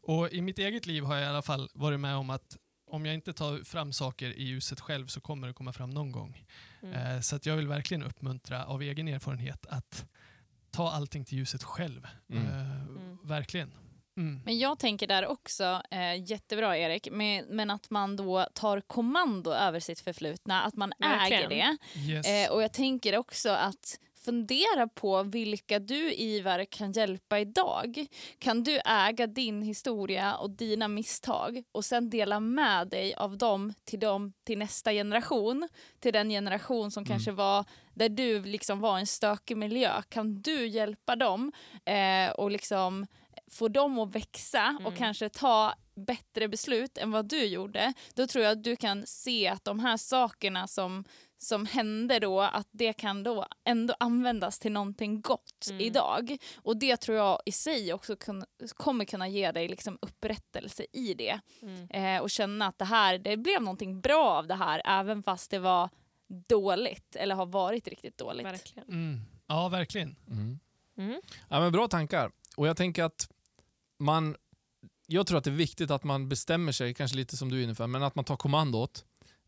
Och 0.00 0.32
i 0.32 0.40
mitt 0.40 0.58
eget 0.58 0.86
liv 0.86 1.04
har 1.04 1.14
jag 1.14 1.24
i 1.24 1.28
alla 1.28 1.42
fall 1.42 1.70
varit 1.74 2.00
med 2.00 2.16
om 2.16 2.30
att 2.30 2.56
om 2.90 3.06
jag 3.06 3.14
inte 3.14 3.32
tar 3.32 3.64
fram 3.64 3.92
saker 3.92 4.26
i 4.38 4.42
ljuset 4.42 4.80
själv 4.80 5.06
så 5.06 5.20
kommer 5.20 5.46
det 5.48 5.54
komma 5.54 5.72
fram 5.72 5.90
någon 5.90 6.12
gång. 6.12 6.44
Mm. 6.82 6.94
Eh, 7.16 7.20
så 7.20 7.36
att 7.36 7.46
jag 7.46 7.56
vill 7.56 7.68
verkligen 7.68 8.02
uppmuntra 8.02 8.64
av 8.64 8.82
egen 8.82 9.08
erfarenhet 9.08 9.66
att 9.66 10.04
ta 10.70 10.90
allting 10.90 11.24
till 11.24 11.38
ljuset 11.38 11.62
själv. 11.62 12.06
Mm. 12.30 12.46
Eh, 12.46 12.82
Mm. 12.88 13.18
Verkligen. 13.22 13.72
Mm. 14.16 14.40
Men 14.44 14.58
jag 14.58 14.78
tänker 14.78 15.06
där 15.06 15.26
också, 15.26 15.82
eh, 15.90 16.30
jättebra 16.30 16.78
Erik, 16.78 17.08
men, 17.12 17.44
men 17.44 17.70
att 17.70 17.90
man 17.90 18.16
då 18.16 18.46
tar 18.54 18.80
kommando 18.80 19.50
över 19.52 19.80
sitt 19.80 20.00
förflutna, 20.00 20.62
att 20.62 20.74
man 20.76 20.92
Verkligen. 20.98 21.42
äger 21.52 21.76
det. 21.94 22.00
Yes. 22.00 22.26
Eh, 22.26 22.50
och 22.52 22.62
jag 22.62 22.72
tänker 22.72 23.16
också 23.16 23.50
att 23.50 23.98
fundera 24.28 24.88
på 24.88 25.22
vilka 25.22 25.78
du 25.78 26.12
Ivar 26.14 26.64
kan 26.64 26.92
hjälpa 26.92 27.40
idag. 27.40 28.06
Kan 28.38 28.62
du 28.62 28.80
äga 28.84 29.26
din 29.26 29.62
historia 29.62 30.36
och 30.36 30.50
dina 30.50 30.88
misstag 30.88 31.62
och 31.72 31.84
sen 31.84 32.10
dela 32.10 32.40
med 32.40 32.88
dig 32.88 33.14
av 33.14 33.38
dem 33.38 33.72
till, 33.84 34.00
dem, 34.00 34.32
till 34.44 34.58
nästa 34.58 34.92
generation, 34.92 35.68
till 36.00 36.12
den 36.12 36.28
generation 36.30 36.90
som 36.90 37.00
Mm. 37.02 37.08
kanske 37.08 37.30
var 37.32 37.64
där 37.94 38.08
du 38.08 38.42
liksom 38.42 38.80
var 38.80 38.98
en 38.98 39.06
stökig 39.06 39.56
miljö. 39.56 40.02
Kan 40.08 40.42
du 40.42 40.66
hjälpa 40.66 41.16
dem 41.16 41.52
eh, 41.84 42.30
och 42.30 42.50
liksom 42.50 43.06
få 43.50 43.68
dem 43.68 43.98
att 43.98 44.14
växa 44.14 44.76
och 44.80 44.86
Mm. 44.92 44.98
kanske 44.98 45.28
ta 45.28 45.74
bättre 45.94 46.48
beslut 46.48 46.98
än 46.98 47.10
vad 47.10 47.28
du 47.28 47.44
gjorde, 47.44 47.92
då 48.14 48.26
tror 48.26 48.44
jag 48.44 48.52
att 48.52 48.64
du 48.64 48.76
kan 48.76 49.06
se 49.06 49.48
att 49.48 49.64
de 49.64 49.78
här 49.78 49.96
sakerna 49.96 50.66
som, 50.66 51.04
som 51.38 51.66
hände 51.66 52.18
då, 52.18 52.40
att 52.40 52.68
det 52.70 52.92
kan 52.92 53.22
då 53.22 53.46
ändå 53.64 53.94
användas 54.00 54.58
till 54.58 54.72
någonting 54.72 55.20
gott 55.20 55.66
Mm. 55.70 55.80
idag. 55.80 56.36
Och 56.56 56.76
det 56.76 56.96
tror 56.96 57.16
jag 57.16 57.40
i 57.46 57.52
sig 57.52 57.92
också 57.92 58.16
kun, 58.16 58.44
kommer 58.76 59.04
kunna 59.04 59.28
ge 59.28 59.52
dig 59.52 59.68
liksom 59.68 59.98
upprättelse 60.02 60.86
i 60.92 61.14
det. 61.14 61.40
Mm. 61.62 61.88
Eh, 61.90 62.22
och 62.22 62.30
känna 62.30 62.66
att 62.66 62.78
det 62.78 62.84
här, 62.84 63.18
det 63.18 63.36
blev 63.36 63.62
någonting 63.62 64.00
bra 64.00 64.24
av 64.38 64.46
det 64.46 64.54
här, 64.54 64.82
även 64.84 65.22
fast 65.22 65.50
det 65.50 65.58
var 65.58 65.88
dåligt 66.48 67.16
eller 67.16 67.34
har 67.34 67.46
varit 67.46 67.88
riktigt 67.88 68.18
dåligt. 68.18 68.46
Verkligen. 68.46 68.88
Mm. 68.88 69.20
Ja, 69.46 69.68
verkligen. 69.68 70.16
Mm. 70.30 70.58
Mm. 70.98 71.20
Ja, 71.48 71.60
men 71.60 71.72
bra 71.72 71.88
tankar. 71.88 72.30
Och 72.56 72.68
jag 72.68 72.76
tänker 72.76 73.04
att 73.04 73.30
man... 73.98 74.36
Jag 75.06 75.26
tror 75.26 75.38
att 75.38 75.44
det 75.44 75.50
är 75.50 75.54
viktigt 75.54 75.90
att 75.90 76.04
man 76.04 76.28
bestämmer 76.28 76.72
sig, 76.72 76.94
kanske 76.94 77.16
lite 77.16 77.36
som 77.36 77.50
du 77.50 77.58
är 77.60 77.64
inne 77.64 77.74
för, 77.74 77.86
men 77.86 78.02
att 78.02 78.14
man 78.14 78.24
tar 78.24 78.36
kommandot 78.36 79.04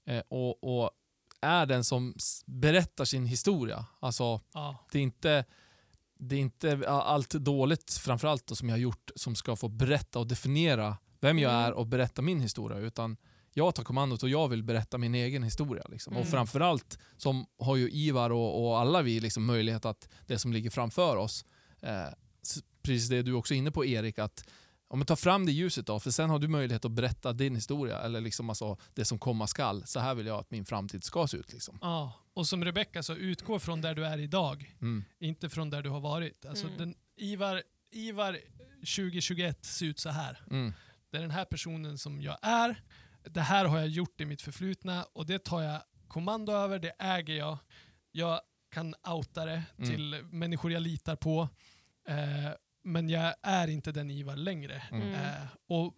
eh, 0.06 0.22
och, 0.28 0.64
och 0.64 0.90
är 1.42 1.66
den 1.66 1.84
som 1.84 2.14
berättar 2.46 3.04
sin 3.04 3.26
historia. 3.26 3.86
Alltså, 4.00 4.40
Ja. 4.54 4.76
det 4.92 4.98
är 4.98 5.02
inte, 5.02 5.44
det 6.18 6.34
är 6.36 6.40
inte 6.40 6.88
allt 6.88 7.30
dåligt, 7.30 7.92
framförallt 7.92 8.46
då, 8.46 8.54
som 8.54 8.68
jag 8.68 8.74
har 8.76 8.80
gjort, 8.80 9.10
som 9.16 9.34
ska 9.34 9.56
få 9.56 9.68
berätta 9.68 10.18
och 10.18 10.26
definiera 10.26 10.96
vem 11.20 11.38
jag 11.38 11.52
Mm. 11.52 11.64
är 11.64 11.72
och 11.72 11.86
berätta 11.86 12.22
min 12.22 12.40
historia. 12.40 12.78
Utan 12.78 13.16
jag 13.52 13.74
tar 13.74 13.84
kommandot 13.84 14.22
och 14.22 14.28
jag 14.28 14.48
vill 14.48 14.62
berätta 14.62 14.98
min 14.98 15.14
egen 15.14 15.42
historia. 15.42 15.84
Liksom. 15.88 16.12
Och 16.12 16.20
Mm. 16.20 16.30
framförallt 16.32 16.98
som 17.16 17.46
har 17.58 17.76
ju 17.76 17.90
Ivar 17.90 18.30
och, 18.30 18.64
och 18.66 18.78
alla 18.80 19.02
vi 19.02 19.20
liksom 19.20 19.44
möjlighet 19.46 19.84
att 19.84 20.08
det 20.26 20.38
som 20.38 20.52
ligger 20.52 20.70
framför 20.70 21.16
oss, 21.16 21.44
eh, 21.80 22.06
precis 22.82 23.08
det 23.08 23.22
du 23.22 23.32
också 23.32 23.54
är 23.54 23.58
inne 23.58 23.70
på 23.70 23.84
Erik, 23.84 24.18
att 24.18 24.44
om 24.90 24.98
man 24.98 25.06
tar 25.06 25.16
fram 25.16 25.46
det 25.46 25.52
ljuset 25.52 25.86
då, 25.86 26.00
för 26.00 26.10
sen 26.10 26.30
har 26.30 26.38
du 26.38 26.48
möjlighet 26.48 26.84
att 26.84 26.90
berätta 26.92 27.32
din 27.32 27.54
historia, 27.54 27.98
eller 27.98 28.20
liksom 28.20 28.48
alltså 28.50 28.76
det 28.94 29.04
som 29.04 29.18
komma 29.18 29.46
skall. 29.46 29.86
Så 29.86 30.00
här 30.00 30.14
vill 30.14 30.26
jag 30.26 30.38
att 30.40 30.50
min 30.50 30.64
framtid 30.64 31.04
ska 31.04 31.26
se 31.26 31.36
ut. 31.36 31.52
Liksom. 31.52 31.78
Ja. 31.82 32.12
Och 32.34 32.46
som 32.46 32.64
Rebecka 32.64 33.02
så 33.02 33.14
utgå 33.14 33.58
från 33.58 33.80
där 33.80 33.94
du 33.94 34.06
är 34.06 34.18
idag, 34.18 34.74
Mm. 34.80 35.04
inte 35.20 35.48
från 35.48 35.70
där 35.70 35.82
du 35.82 35.90
har 35.90 36.00
varit. 36.00 36.44
Alltså 36.46 36.66
Mm. 36.66 36.78
den, 36.78 36.94
Ivar, 37.16 37.62
Ivar 37.92 38.38
2021 38.84 39.64
ser 39.64 39.86
ut 39.86 39.98
så 39.98 40.08
här. 40.10 40.42
Mm. 40.50 40.72
Det 41.10 41.16
är 41.16 41.20
den 41.22 41.30
här 41.30 41.44
personen 41.44 41.98
som 41.98 42.22
jag 42.22 42.38
är. 42.42 42.82
Det 43.24 43.40
här 43.40 43.64
har 43.64 43.78
jag 43.78 43.88
gjort 43.88 44.20
i 44.20 44.24
mitt 44.24 44.42
förflutna 44.42 45.06
och 45.12 45.26
det 45.26 45.38
tar 45.44 45.62
jag 45.62 45.82
kommando 46.08 46.52
över, 46.52 46.78
det 46.78 46.92
äger 46.98 47.34
jag. 47.34 47.58
Jag 48.12 48.40
kan 48.72 48.94
outa 49.08 49.44
det 49.44 49.62
Mm. 49.78 49.90
till 49.90 50.24
människor 50.30 50.72
jag 50.72 50.82
litar 50.82 51.16
på. 51.16 51.48
Eh, 52.08 52.50
men 52.90 53.08
jag 53.08 53.34
är 53.42 53.68
inte 53.68 53.92
den 53.92 54.10
Ivar 54.10 54.36
längre. 54.36 54.82
Mm. 54.92 55.14
Eh, 55.14 55.46
och 55.66 55.94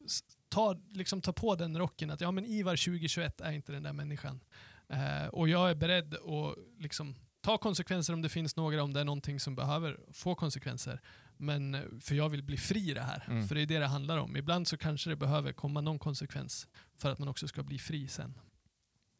ta, 0.48 0.76
liksom, 0.90 1.20
ta 1.20 1.32
på 1.32 1.54
den 1.54 1.78
rocken 1.78 2.10
att 2.10 2.20
ja, 2.20 2.30
men 2.30 2.44
Ivar 2.44 2.76
2021 2.76 3.40
är 3.40 3.52
inte 3.52 3.72
den 3.72 3.82
där 3.82 3.92
människan. 3.92 4.40
Eh, 4.88 5.26
och 5.26 5.48
jag 5.48 5.70
är 5.70 5.74
beredd 5.74 6.14
att 6.14 6.56
liksom, 6.78 7.14
ta 7.40 7.58
konsekvenser 7.58 8.12
om 8.12 8.22
det 8.22 8.28
finns 8.28 8.56
några, 8.56 8.82
om 8.82 8.92
det 8.92 9.00
är 9.00 9.04
någonting 9.04 9.40
som 9.40 9.54
behöver 9.54 10.00
få 10.12 10.34
konsekvenser. 10.34 11.00
Men 11.36 11.74
eh, 11.74 11.80
för 12.00 12.14
jag 12.14 12.28
vill 12.28 12.42
bli 12.42 12.56
fri 12.56 12.90
i 12.90 12.94
det 12.94 13.02
här. 13.02 13.24
Mm. 13.28 13.48
För 13.48 13.54
det 13.54 13.62
är 13.62 13.66
det 13.66 13.78
det 13.78 13.86
handlar 13.86 14.18
om. 14.18 14.36
Ibland 14.36 14.68
så 14.68 14.76
kanske 14.76 15.10
det 15.10 15.16
behöver 15.16 15.52
komma 15.52 15.80
någon 15.80 15.98
konsekvens 15.98 16.68
för 16.98 17.10
att 17.10 17.18
man 17.18 17.28
också 17.28 17.48
ska 17.48 17.62
bli 17.62 17.78
fri 17.78 18.08
sen. 18.08 18.34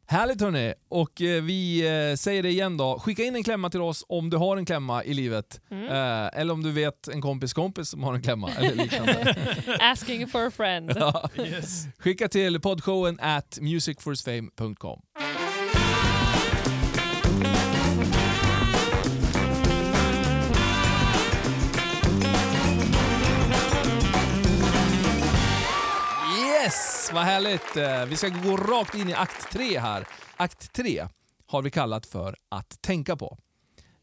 Härligt 0.07 0.41
hörni! 0.41 0.73
Och 0.89 1.21
eh, 1.21 1.43
vi 1.43 1.79
eh, 2.11 2.15
säger 2.15 2.43
det 2.43 2.49
igen 2.49 2.77
då. 2.77 2.99
Skicka 2.99 3.23
in 3.23 3.35
en 3.35 3.43
klämma 3.43 3.69
till 3.69 3.81
oss 3.81 4.05
om 4.09 4.29
du 4.29 4.37
har 4.37 4.57
en 4.57 4.65
klämma 4.65 5.03
i 5.03 5.13
livet. 5.13 5.61
Mm. 5.71 5.85
Eh, 5.87 6.39
eller 6.39 6.53
om 6.53 6.63
du 6.63 6.71
vet 6.71 7.07
en 7.07 7.21
kompis 7.21 7.53
kompis 7.53 7.89
som 7.89 8.03
har 8.03 8.13
en 8.13 8.21
klämma 8.21 8.49
eller 8.57 8.75
liknande. 8.75 9.35
Asking 9.79 10.27
for 10.27 10.47
a 10.47 10.51
friend. 10.51 10.91
ja. 10.95 11.29
Yes. 11.37 11.83
Skicka 11.99 12.27
till 12.27 12.59
podshowen 12.61 13.19
at 13.21 13.57
musicforsfame.com. 13.61 15.01
Yes, 26.73 27.09
vad 27.13 27.23
härligt! 27.23 27.77
Eh, 27.77 28.05
Vi 28.05 28.15
ska 28.17 28.27
gå 28.29 28.57
rakt 28.57 28.95
in 28.95 29.09
i 29.09 29.13
akt 29.13 29.51
tre 29.51 29.79
här. 29.79 30.07
Akt 30.37 30.73
tre 30.73 31.07
har 31.47 31.61
vi 31.61 31.71
kallat 31.71 32.05
för 32.05 32.35
att 32.49 32.81
tänka 32.81 33.15
på. 33.15 33.37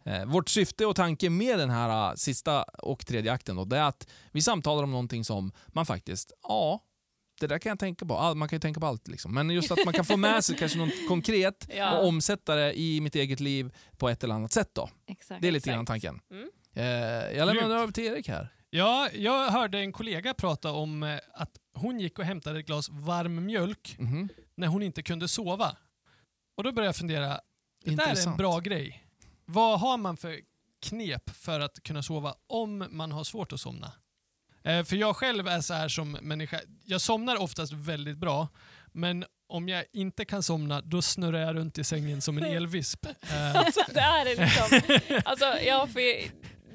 Eh, 0.05 0.25
Vårt 0.25 0.49
syfte 0.49 0.87
och 0.87 0.97
tanke 0.97 1.31
med 1.31 1.59
den 1.59 1.71
här 1.71 2.11
eh, 2.11 2.15
sista 2.15 2.63
och 2.63 3.07
tredje 3.07 3.33
akten 3.33 3.57
då, 3.57 3.65
det 3.65 3.77
är 3.79 3.83
att 3.83 4.09
vi 4.33 4.43
samtalar 4.43 4.83
om 4.83 4.91
någonting 4.91 5.25
som 5.25 5.53
man 5.69 5.87
faktiskt, 5.87 6.33
ja, 6.43 6.81
det 7.41 7.47
där 7.47 7.59
kan 7.59 7.71
jag 7.71 7.79
tänka 7.79 8.07
på. 8.07 8.35
Man 8.35 8.49
kan 8.49 8.57
ju 8.57 8.61
tänka 8.61 8.81
på 8.81 8.87
allt. 8.87 9.09
Liksom. 9.09 9.35
Men 9.35 9.51
just 9.51 9.71
att 9.71 9.85
man 9.85 9.95
kan 9.95 10.05
få 10.05 10.17
med 10.17 10.45
sig 10.45 10.57
kanske 10.59 10.79
något 10.79 11.09
konkret 11.09 11.69
Ja. 11.77 11.99
och 11.99 12.09
omsätta 12.09 12.55
det 12.55 12.79
i 12.79 13.01
mitt 13.01 13.15
eget 13.15 13.41
liv 13.41 13.75
på 13.99 14.09
ett 14.09 14.25
eller 14.25 14.35
annat 14.35 14.53
sätt. 14.53 14.71
Då. 14.73 14.91
Exakt. 15.07 15.43
Det 15.43 15.49
är 15.49 15.53
lite 15.53 15.71
grann 15.71 15.87
tanken. 15.87 16.21
Mm. 16.31 16.49
Jag 17.37 17.47
lämnar 17.47 17.77
över 17.77 17.93
till 17.93 18.05
Erik 18.05 18.29
här. 18.29 18.53
Ja, 18.71 19.09
jag 19.13 19.51
hörde 19.51 19.79
en 19.79 19.93
kollega 19.93 20.35
prata 20.35 20.73
om 20.73 21.03
eh, 21.03 21.19
att 21.35 21.51
hon 21.75 22.01
gick 22.01 22.19
och 22.19 22.25
hämtade 22.25 22.59
ett 22.61 22.67
glas 22.67 22.89
varm 22.89 23.45
mjölk 23.47 23.97
Mhm. 23.99 24.29
när 24.55 24.67
hon 24.69 24.83
inte 24.83 25.03
kunde 25.03 25.29
sova. 25.29 25.77
Och 26.57 26.65
då 26.65 26.73
började 26.73 26.89
jag 26.89 26.97
fundera, 26.97 27.41
det 27.85 27.95
där 27.95 28.07
är 28.07 28.29
en 28.29 28.37
bra 28.37 28.59
grej. 28.61 29.05
Vad 29.45 29.81
har 29.81 29.97
man 29.99 30.17
för 30.17 30.41
knep 30.83 31.31
för 31.31 31.61
att 31.61 31.83
kunna 31.83 32.03
sova 32.03 32.35
om 32.47 32.87
man 32.91 33.13
har 33.13 33.25
svårt 33.25 33.53
att 33.53 33.61
somna? 33.61 33.93
Eh, 34.65 34.85
för 34.85 34.97
jag 34.97 35.17
själv 35.17 35.49
är 35.49 35.61
så 35.61 35.75
här 35.75 35.89
som 35.89 36.13
människa, 36.13 36.61
jag 36.85 37.01
somnar 37.01 37.37
oftast 37.37 37.73
väldigt 37.73 38.19
bra, 38.19 38.49
men 38.93 39.25
om 39.49 39.69
jag 39.69 39.85
inte 39.93 40.25
kan 40.25 40.43
somna, 40.43 40.81
då 40.81 41.03
snurrar 41.03 41.39
jag 41.39 41.57
runt 41.57 41.79
i 41.79 41.85
sängen 41.85 42.21
som 42.21 42.39
en 42.39 42.45
elvisp. 42.57 43.07
Eh, 43.07 43.57
Alltså, 43.57 43.81
det 43.95 44.01
är 44.01 44.25
det 44.25 44.35
liksom. 44.45 44.97
Alltså, 45.25 45.45
ja, 45.45 45.87
för 45.87 46.01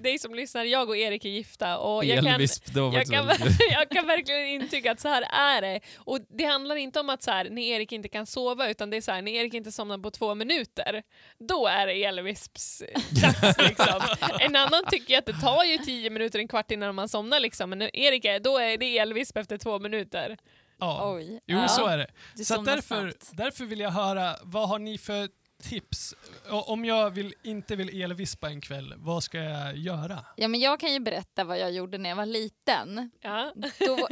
dig 0.06 0.20
som 0.20 0.36
lyssnar, 0.36 0.64
jag 0.66 0.90
och 0.90 0.98
Erik 0.98 1.26
är 1.26 1.30
gifta 1.30 1.78
och 1.78 2.06
jag 2.06 2.24
kan, 2.24 2.28
Elvisp, 2.34 2.70
var 2.70 2.94
jag 2.94 3.06
kan, 3.08 3.28
jag 3.72 3.90
kan 3.90 4.08
verkligen 4.08 4.46
intyga 4.48 4.92
att 4.92 5.00
så 5.00 5.08
här 5.08 5.22
är 5.22 5.62
det. 5.62 5.80
Och 5.98 6.20
det 6.30 6.44
handlar 6.44 6.76
inte 6.76 7.00
om 7.00 7.10
att 7.10 7.24
så 7.24 7.32
här, 7.32 7.50
när 7.50 7.62
Erik 7.62 7.92
inte 7.92 8.08
kan 8.10 8.26
sova, 8.26 8.70
utan 8.70 8.90
det 8.90 8.98
är 8.98 9.02
så 9.02 9.12
här, 9.12 9.22
när 9.22 9.32
Erik 9.32 9.54
inte 9.54 9.72
somnar 9.72 9.98
på 9.98 10.12
två 10.12 10.36
minuter, 10.36 11.04
då 11.40 11.68
är 11.68 11.88
det 11.88 12.04
Elvisps 12.04 12.84
dags. 13.10 13.58
Liksom. 13.70 14.02
En 14.40 14.56
annan 14.56 14.84
tycker 14.92 15.18
att 15.18 15.26
det 15.26 15.34
tar 15.42 15.64
ju 15.64 15.78
tio 15.78 16.10
minuter, 16.10 16.40
en 16.40 16.48
kvart 16.48 16.72
innan 16.72 16.96
man 16.96 17.10
somnar, 17.10 17.40
liksom. 17.40 17.70
men 17.70 17.80
när 17.80 17.96
Erik 17.96 18.26
är, 18.26 18.40
då 18.40 18.58
är 18.58 18.78
det 18.78 18.98
Elvisp 18.98 19.38
efter 19.38 19.58
två 19.58 19.80
minuter. 19.80 20.38
Ja. 20.80 21.14
Oj. 21.16 21.40
Jo, 21.46 21.58
Ja. 21.58 21.68
så 21.68 21.86
är 21.88 21.98
det. 21.98 22.08
Du 22.36 22.44
Så 22.44 22.62
därför, 22.62 23.02
snabbt. 23.02 23.30
därför 23.34 23.66
vill 23.66 23.80
jag 23.80 23.92
höra, 23.92 24.36
vad 24.44 24.70
har 24.70 24.80
ni 24.80 24.98
för 24.98 25.30
tips? 25.70 26.16
Om 26.50 26.86
jag 26.86 27.12
vill, 27.12 27.34
inte 27.44 27.76
vill 27.76 28.02
elvispa 28.02 28.50
en 28.50 28.62
kväll, 28.62 28.94
vad 28.98 29.24
ska 29.24 29.38
jag 29.38 29.78
göra? 29.78 30.26
Ja, 30.36 30.48
men 30.48 30.60
jag 30.60 30.80
kan 30.80 30.94
ju 30.94 31.00
berätta 31.00 31.44
vad 31.44 31.60
jag 31.60 31.72
gjorde 31.72 31.98
när 31.98 32.10
jag 32.10 32.16
var 32.16 32.26
liten. 32.26 33.12
Ja. 33.22 33.54
Då, 33.80 34.08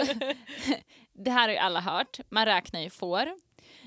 det 1.24 1.32
här 1.32 1.42
har 1.42 1.50
ju 1.50 1.58
alla 1.58 1.80
hört, 1.80 2.20
man 2.30 2.46
räknar 2.46 2.80
ju 2.80 2.90
får. 2.90 3.30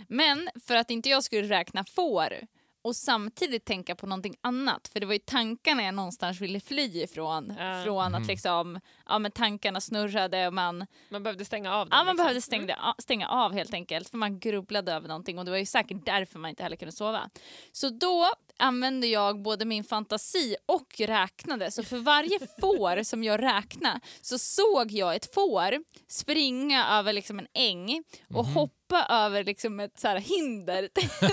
Men 0.09 0.49
för 0.67 0.77
att 0.77 0.91
inte 0.91 1.09
jag 1.09 1.25
skulle 1.25 1.49
räkna 1.49 1.85
får 1.85 2.47
och 2.87 2.97
samtidigt 2.97 3.65
tänka 3.65 3.95
på 3.95 4.07
någonting 4.07 4.37
annat, 4.41 4.89
för 4.89 5.01
det 5.01 5.07
var 5.07 5.13
ju 5.13 5.19
tankarna 5.19 5.83
jag 5.83 5.95
någonstans 5.95 6.41
ville 6.41 6.61
fly 6.61 7.03
ifrån. 7.03 7.55
Ja. 7.59 7.83
Från 7.85 8.15
att 8.15 8.27
liksom, 8.27 8.81
ja 9.07 9.19
men 9.19 9.33
tankarna 9.33 9.81
snurrade 9.81 10.47
och 10.47 10.55
man, 10.55 10.87
Man 11.09 11.23
behövde 11.23 11.45
stänga 11.45 11.75
av 11.75 11.89
den. 11.89 11.99
ja, 11.99 12.05
man 12.05 12.07
liksom. 12.07 12.17
behövde 12.25 12.41
stänga, 12.41 12.95
stänga 12.99 13.29
av 13.29 13.53
helt 13.53 13.75
enkelt, 13.75 14.09
för 14.09 14.19
man 14.19 14.39
grubblade 14.39 14.93
över 14.93 15.09
någonting 15.09 15.39
och 15.39 15.45
det 15.45 15.51
var 15.51 15.59
ju 15.59 15.67
säkert 15.67 16.07
därför 16.07 16.39
man 16.39 16.49
inte 16.51 16.63
heller 16.63 16.77
kunde 16.77 16.93
sova. 16.93 17.31
Så 17.73 17.89
då 17.89 18.27
använde 18.59 19.07
jag 19.07 19.43
både 19.43 19.65
min 19.65 19.85
fantasi 19.85 20.57
och 20.67 20.95
räknade. 20.99 21.71
Så 21.71 21.83
för 21.83 21.99
varje 21.99 22.39
får 22.61 23.03
som 23.03 23.25
jag 23.25 23.43
räknade 23.43 24.01
så 24.23 24.39
såg 24.39 24.93
jag 24.93 25.15
ett 25.15 25.35
får 25.35 25.85
springa 26.09 26.89
över 26.99 27.13
liksom 27.13 27.39
en 27.39 27.47
äng 27.55 28.03
och 28.35 28.45
hoppa 28.45 29.07
över 29.09 29.45
liksom 29.45 29.81
ett 29.81 30.01
så 30.01 30.09
här 30.09 30.21
hinder. 30.21 30.89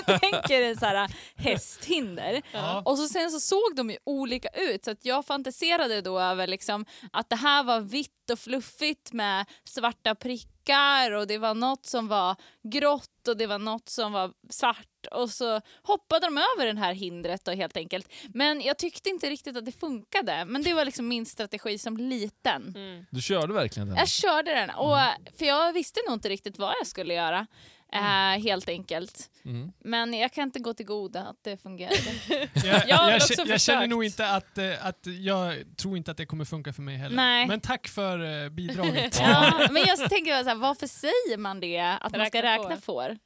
Tänk 0.20 0.50
er 0.50 0.62
en 0.62 0.76
så 0.76 0.86
här 0.86 1.10
hästhinder. 1.36 2.42
Ja. 2.52 2.82
Och 2.84 2.98
så 2.98 3.08
sen 3.08 3.30
så 3.30 3.40
såg 3.40 3.76
de 3.76 3.90
ju 3.90 3.96
olika 4.04 4.48
ut 4.48 4.84
så 4.84 4.90
att 4.90 5.04
jag 5.04 5.26
fantiserade 5.26 6.00
då 6.00 6.20
över 6.20 6.46
liksom 6.46 6.86
att 7.12 7.30
det 7.30 7.36
här 7.36 7.64
var 7.64 7.80
vitt 7.80 8.30
och 8.32 8.38
fluffigt 8.38 9.12
med 9.12 9.46
svarta 9.64 10.14
prickar 10.14 11.12
och 11.12 11.26
det 11.26 11.38
var 11.38 11.54
något 11.54 11.86
som 11.86 12.08
var 12.08 12.36
grått 12.62 13.13
och 13.28 13.36
det 13.36 13.46
var 13.46 13.58
något 13.58 13.88
som 13.88 14.12
var 14.12 14.32
svart 14.50 14.88
och 15.10 15.30
så 15.30 15.60
hoppade 15.82 16.26
de 16.26 16.38
över 16.38 16.74
det 16.74 16.80
här 16.80 16.92
hindret 16.94 17.44
då 17.44 17.52
helt 17.52 17.76
enkelt. 17.76 18.12
Men 18.34 18.60
jag 18.60 18.78
tyckte 18.78 19.10
inte 19.10 19.30
riktigt 19.30 19.56
att 19.56 19.64
det 19.64 19.72
funkade. 19.72 20.44
Men 20.44 20.62
det 20.62 20.74
var 20.74 20.84
liksom 20.84 21.08
min 21.08 21.26
strategi 21.26 21.78
som 21.78 21.96
liten. 21.96 22.72
Mm. 22.76 23.06
Du 23.10 23.22
körde 23.22 23.52
verkligen 23.52 23.88
den? 23.88 23.96
Jag 23.96 24.08
körde 24.08 24.54
den, 24.54 24.70
och, 24.70 24.98
för 25.38 25.44
jag 25.44 25.72
visste 25.72 26.00
nog 26.06 26.16
inte 26.16 26.28
riktigt 26.28 26.58
vad 26.58 26.74
jag 26.80 26.86
skulle 26.86 27.14
göra. 27.14 27.46
Eh, 27.92 28.42
helt 28.42 28.68
enkelt. 28.68 29.30
Mm. 29.44 29.72
Men 29.84 30.14
jag 30.14 30.32
kan 30.32 30.44
inte 30.44 30.58
gå 30.58 30.74
till 30.74 30.86
goda 30.86 31.20
att 31.20 31.36
det 31.44 31.56
fungerade. 31.56 31.96
Jag, 32.54 32.88
Jag 32.88 33.20
jag, 33.38 33.46
jag 33.46 33.60
känner 33.60 33.86
nog 33.86 34.04
inte 34.04 34.28
att, 34.28 34.58
eh, 34.58 34.86
att 34.86 35.06
jag 35.06 35.76
tror 35.76 35.96
inte 35.96 36.10
att 36.10 36.16
det 36.16 36.26
kommer 36.26 36.44
funka 36.44 36.72
för 36.72 36.82
mig 36.82 36.96
heller. 36.96 37.16
Nej. 37.16 37.46
Men 37.46 37.60
tack 37.60 37.88
för 37.88 38.44
eh, 38.44 38.48
bidraget. 38.48 39.18
ja, 39.20 39.66
men 39.70 39.82
jag 39.86 39.98
tänker 40.10 40.42
så 40.42 40.48
här, 40.48 40.56
varför 40.56 40.86
säger 40.86 41.38
man 41.38 41.60
det? 41.60 41.78
Att 42.00 42.16
man 42.16 42.26
ska 42.26 42.38
Räkna 42.38 42.52
räkna 42.52 42.76
får. 42.76 42.80
får? 42.80 43.18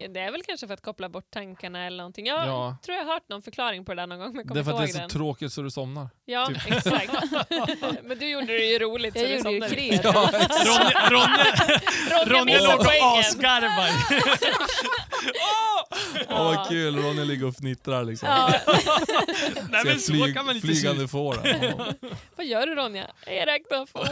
Ja. 0.00 0.08
Det 0.08 0.20
är 0.20 0.30
väl 0.32 0.42
kanske 0.42 0.66
för 0.66 0.74
att 0.74 0.82
koppla 0.82 1.08
bort 1.08 1.30
tankarna 1.30 1.86
eller 1.86 1.96
någonting. 1.96 2.26
Jag 2.26 2.46
Ja. 2.48 2.76
tror 2.84 2.96
jag 2.98 3.04
har 3.04 3.12
hört 3.12 3.28
någon 3.28 3.42
förklaring 3.42 3.84
på 3.84 3.94
det 3.94 4.02
där 4.02 4.06
någon 4.06 4.18
gång, 4.18 4.28
men 4.36 4.46
jag 4.46 4.54
Det 4.56 4.60
är 4.60 4.64
för 4.64 4.70
att 4.72 4.78
det 4.78 4.84
är 4.84 4.88
så 4.88 4.98
den. 4.98 5.08
tråkigt 5.10 5.52
så 5.52 5.62
du 5.62 5.70
somnar. 5.70 6.08
Ja, 6.24 6.46
typ. 6.46 6.56
exakt. 6.76 7.12
men 8.04 8.18
du 8.18 8.28
gjorde 8.30 8.46
det 8.46 8.64
ju 8.64 8.78
roligt 8.78 9.14
så 9.18 9.20
Jag 9.24 9.28
du 9.28 9.34
gjorde 9.34 9.50
ju 9.50 9.60
somnade. 9.60 9.74
kred. 9.74 10.00
Ja, 10.04 10.30
Ronja, 10.64 11.10
Ronja, 11.10 11.46
Ronja 12.16 12.40
Ronja 12.40 12.60
låg 12.60 12.80
och 12.80 13.18
asgarvar. 13.18 13.90
Åh, 16.28 16.44
vad 16.56 16.68
kul, 16.68 16.96
Ronja 16.96 17.24
ligger 17.24 17.46
och 17.46 17.54
fnittrar 17.56 18.04
liksom. 18.04 18.28
Ja. 18.28 18.52
Nej 19.70 19.82
men 19.84 20.00
så 20.00 20.12
kan 20.34 20.46
man 20.46 20.54
inte 20.56 20.66
flygande 20.66 21.08
får. 21.08 21.36
Ja. 21.44 21.86
Vad 22.36 22.46
gör 22.46 22.66
du 22.66 22.74
Ronja? 22.74 23.06
Jag 23.26 23.46
räknar 23.48 23.86
får. 23.86 24.08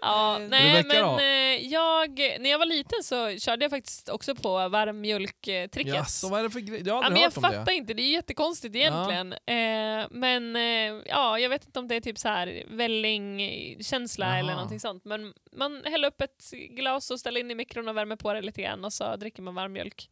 Ja, 0.00 0.38
nej, 0.38 0.84
men 0.84 1.18
eh, 1.18 1.66
jag, 1.72 2.18
när 2.40 2.50
jag 2.50 2.58
var 2.58 2.66
liten 2.66 3.02
så 3.02 3.38
körde 3.38 3.64
jag 3.64 3.70
faktiskt 3.70 4.08
också 4.08 4.31
på 4.34 4.68
varmmjölktricket. 4.68 5.86
Jaså, 5.94 6.28
vad 6.28 6.40
är 6.40 6.44
det 6.44 6.50
för 6.50 6.60
grej? 6.60 6.82
Jag 6.86 6.94
har 6.94 7.02
Ja, 7.02 7.06
aldrig 7.06 7.24
jag 7.24 7.30
hört 7.30 7.36
om 7.36 7.42
det. 7.42 7.48
fattar 7.58 7.72
inte, 7.72 7.94
det 7.94 8.02
är 8.02 8.10
jättekonstigt 8.12 8.76
egentligen. 8.76 9.32
Eh, 9.32 10.06
men 10.10 10.56
eh, 10.56 11.02
ja, 11.06 11.38
jag 11.38 11.48
vet 11.48 11.64
inte 11.66 11.78
om 11.78 11.88
det 11.88 11.94
är 11.94 12.00
typ 12.00 12.18
så 12.18 12.28
här 12.28 12.64
vällingkänsla 12.68 14.26
Jaha. 14.26 14.38
eller 14.38 14.52
någonting 14.54 14.80
sånt. 14.80 15.04
Men 15.04 15.32
man 15.52 15.82
häller 15.84 16.08
upp 16.08 16.20
ett 16.20 16.50
glas 16.70 17.10
och 17.10 17.20
ställer 17.20 17.40
in 17.40 17.50
i 17.50 17.54
mikron 17.54 17.88
och 17.88 17.96
värmer 17.96 18.16
på 18.16 18.32
det 18.32 18.40
lite 18.42 18.62
grann 18.62 18.84
och 18.84 18.92
så 18.92 19.16
dricker 19.16 19.42
man 19.42 19.54
varm 19.54 19.72
mjölk. 19.72 20.08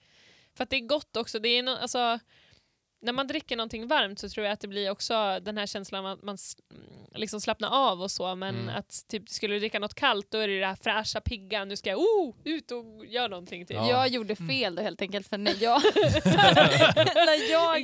För 0.57 0.65
att 0.65 0.71
det 0.71 0.77
är 0.77 0.81
gott 0.87 1.17
också. 1.17 1.39
Det 1.39 1.49
är 1.49 1.63
no 1.63 1.71
alltså, 1.71 2.19
när 3.03 3.13
man 3.13 3.27
dricker 3.27 3.57
någonting 3.57 3.87
varmt 3.87 4.19
så 4.19 4.29
tror 4.29 4.47
jag 4.47 4.53
att 4.53 4.61
det 4.61 4.69
blir 4.69 4.91
också 4.91 5.39
den 5.43 5.59
här 5.59 5.67
känslan 5.67 6.07
att 6.07 6.23
man 6.23 6.35
s- 6.35 6.57
liksom 7.15 7.41
slappnar 7.41 7.69
av 7.91 8.03
och 8.03 8.11
så. 8.11 8.35
Men 8.35 8.55
Mm. 8.55 8.77
att 8.77 9.05
typ, 9.09 9.29
skulle 9.29 9.55
du 9.55 9.59
dricka 9.61 9.79
något 9.79 9.95
kallt 9.95 10.27
då 10.31 10.39
är 10.39 10.49
det 10.49 10.61
det 10.61 10.67
här 10.67 10.75
fräscha, 10.75 11.21
pigga, 11.21 11.65
nu 11.65 11.77
ska 11.77 11.91
jag 11.91 11.99
oh, 11.99 12.35
ut 12.45 12.71
och 12.71 13.07
göra 13.07 13.29
någonting. 13.29 13.67
Typ. 13.67 13.77
Ja. 13.77 13.89
Jag 13.91 14.09
gjorde 14.09 14.37
fel 14.37 14.75
då 14.75 14.83
helt 14.83 15.03
enkelt 15.03 15.29
för 15.29 15.39
när 15.39 15.63
jag, 15.63 15.83
när 17.15 17.51
jag, 17.51 17.83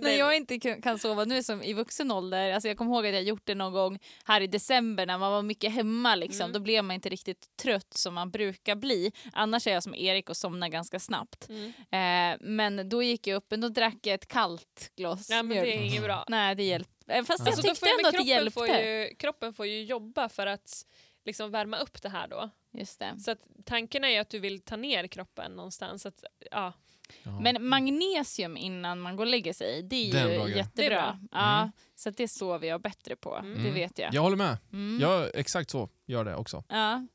när 0.00 0.10
jag 0.18 0.36
inte 0.36 0.58
kan- 0.58 0.98
sova 0.98 1.24
nu 1.24 1.42
som 1.42 1.62
i 1.62 1.72
vuxen 1.72 2.10
ålder, 2.10 2.52
alltså 2.52 2.68
jag 2.68 2.76
kommer 2.78 2.94
ihåg 2.94 3.06
att 3.06 3.12
jag 3.14 3.22
gjort 3.22 3.42
det 3.44 3.54
någon 3.54 3.72
gång 3.72 3.98
här 4.24 4.40
i 4.40 4.46
december 4.46 5.06
när 5.06 5.18
man 5.18 5.32
var 5.32 5.42
mycket 5.42 5.72
hemma 5.72 6.14
liksom, 6.14 6.40
Mm. 6.40 6.52
då 6.52 6.60
blev 6.60 6.84
man 6.84 6.94
inte 6.94 7.08
riktigt 7.08 7.56
trött 7.62 7.94
som 7.94 8.14
man 8.14 8.30
brukar 8.30 8.76
bli. 8.76 9.12
Annars 9.32 9.66
är 9.66 9.72
jag 9.72 9.82
som 9.82 9.94
Erik 9.94 10.30
och 10.30 10.36
somnar 10.36 10.68
ganska 10.68 11.00
snabbt. 11.00 11.48
Mm. 11.48 11.72
Eh, 12.32 12.38
men 12.40 12.88
då 12.88 13.02
gick 13.02 13.26
jag 13.26 13.36
upp, 13.36 13.50
då 13.50 13.68
drack 13.68 13.96
jag 14.02 14.14
ett 14.14 14.28
kallt 14.28 14.49
glas 14.96 15.30
Nej, 15.30 15.42
men 15.42 15.56
det 15.56 15.76
är 15.76 15.82
inget 15.82 16.02
bra. 16.02 16.24
Nej 16.28 16.54
det 16.54 16.62
hjälpte. 16.62 17.12
Eh, 17.14 17.24
Fast 17.24 17.46
Alltså, 17.46 17.62
då 17.62 17.68
jag 17.68 17.78
får 17.78 17.86
tyckte 17.86 17.98
ändå 17.98 18.08
att 18.08 18.12
det 18.12 18.18
kroppen 18.18 18.26
hjälpte. 18.28 18.50
Får 18.52 18.68
ju, 18.68 19.14
kroppen 19.18 19.52
får 19.54 19.66
ju 19.66 19.84
jobba 19.84 20.28
för 20.28 20.46
att 20.46 20.86
liksom 21.24 21.50
värma 21.50 21.78
upp 21.78 22.02
det 22.02 22.08
här 22.08 22.28
då. 22.28 22.50
Just 22.72 22.98
det. 22.98 23.14
Så 23.20 23.30
att 23.30 23.48
tanken 23.64 24.04
är 24.04 24.08
ju 24.08 24.16
att 24.16 24.30
du 24.30 24.38
vill 24.38 24.60
ta 24.60 24.76
ner 24.76 25.06
kroppen 25.06 25.52
någonstans. 25.52 26.06
Att, 26.06 26.24
ja. 26.50 26.72
Ja. 27.22 27.40
Men 27.40 27.68
magnesium 27.68 28.56
innan 28.56 29.00
man 29.00 29.16
går 29.16 29.24
och 29.24 29.30
lägger 29.30 29.52
sig, 29.52 29.82
det 29.82 29.96
är 29.96 30.28
ju 30.48 30.56
jättebra. 30.56 30.70
Det 30.74 30.84
är 30.86 30.90
bra. 30.90 31.18
Ja, 31.32 31.58
Mm. 31.60 31.72
Så 31.94 32.08
att 32.08 32.16
det 32.16 32.28
sover 32.28 32.68
jag 32.68 32.80
bättre 32.82 33.16
på, 33.16 33.36
Mm. 33.36 33.64
det 33.64 33.70
vet 33.70 33.98
jag. 33.98 34.14
Jag 34.14 34.22
håller 34.22 34.36
med. 34.36 34.56
Mm. 34.72 34.98
Jag, 35.00 35.30
exakt 35.34 35.70
så 35.70 35.88
gör 36.06 36.24
det 36.24 36.36
också. 36.36 36.64
Ja. 36.68 37.06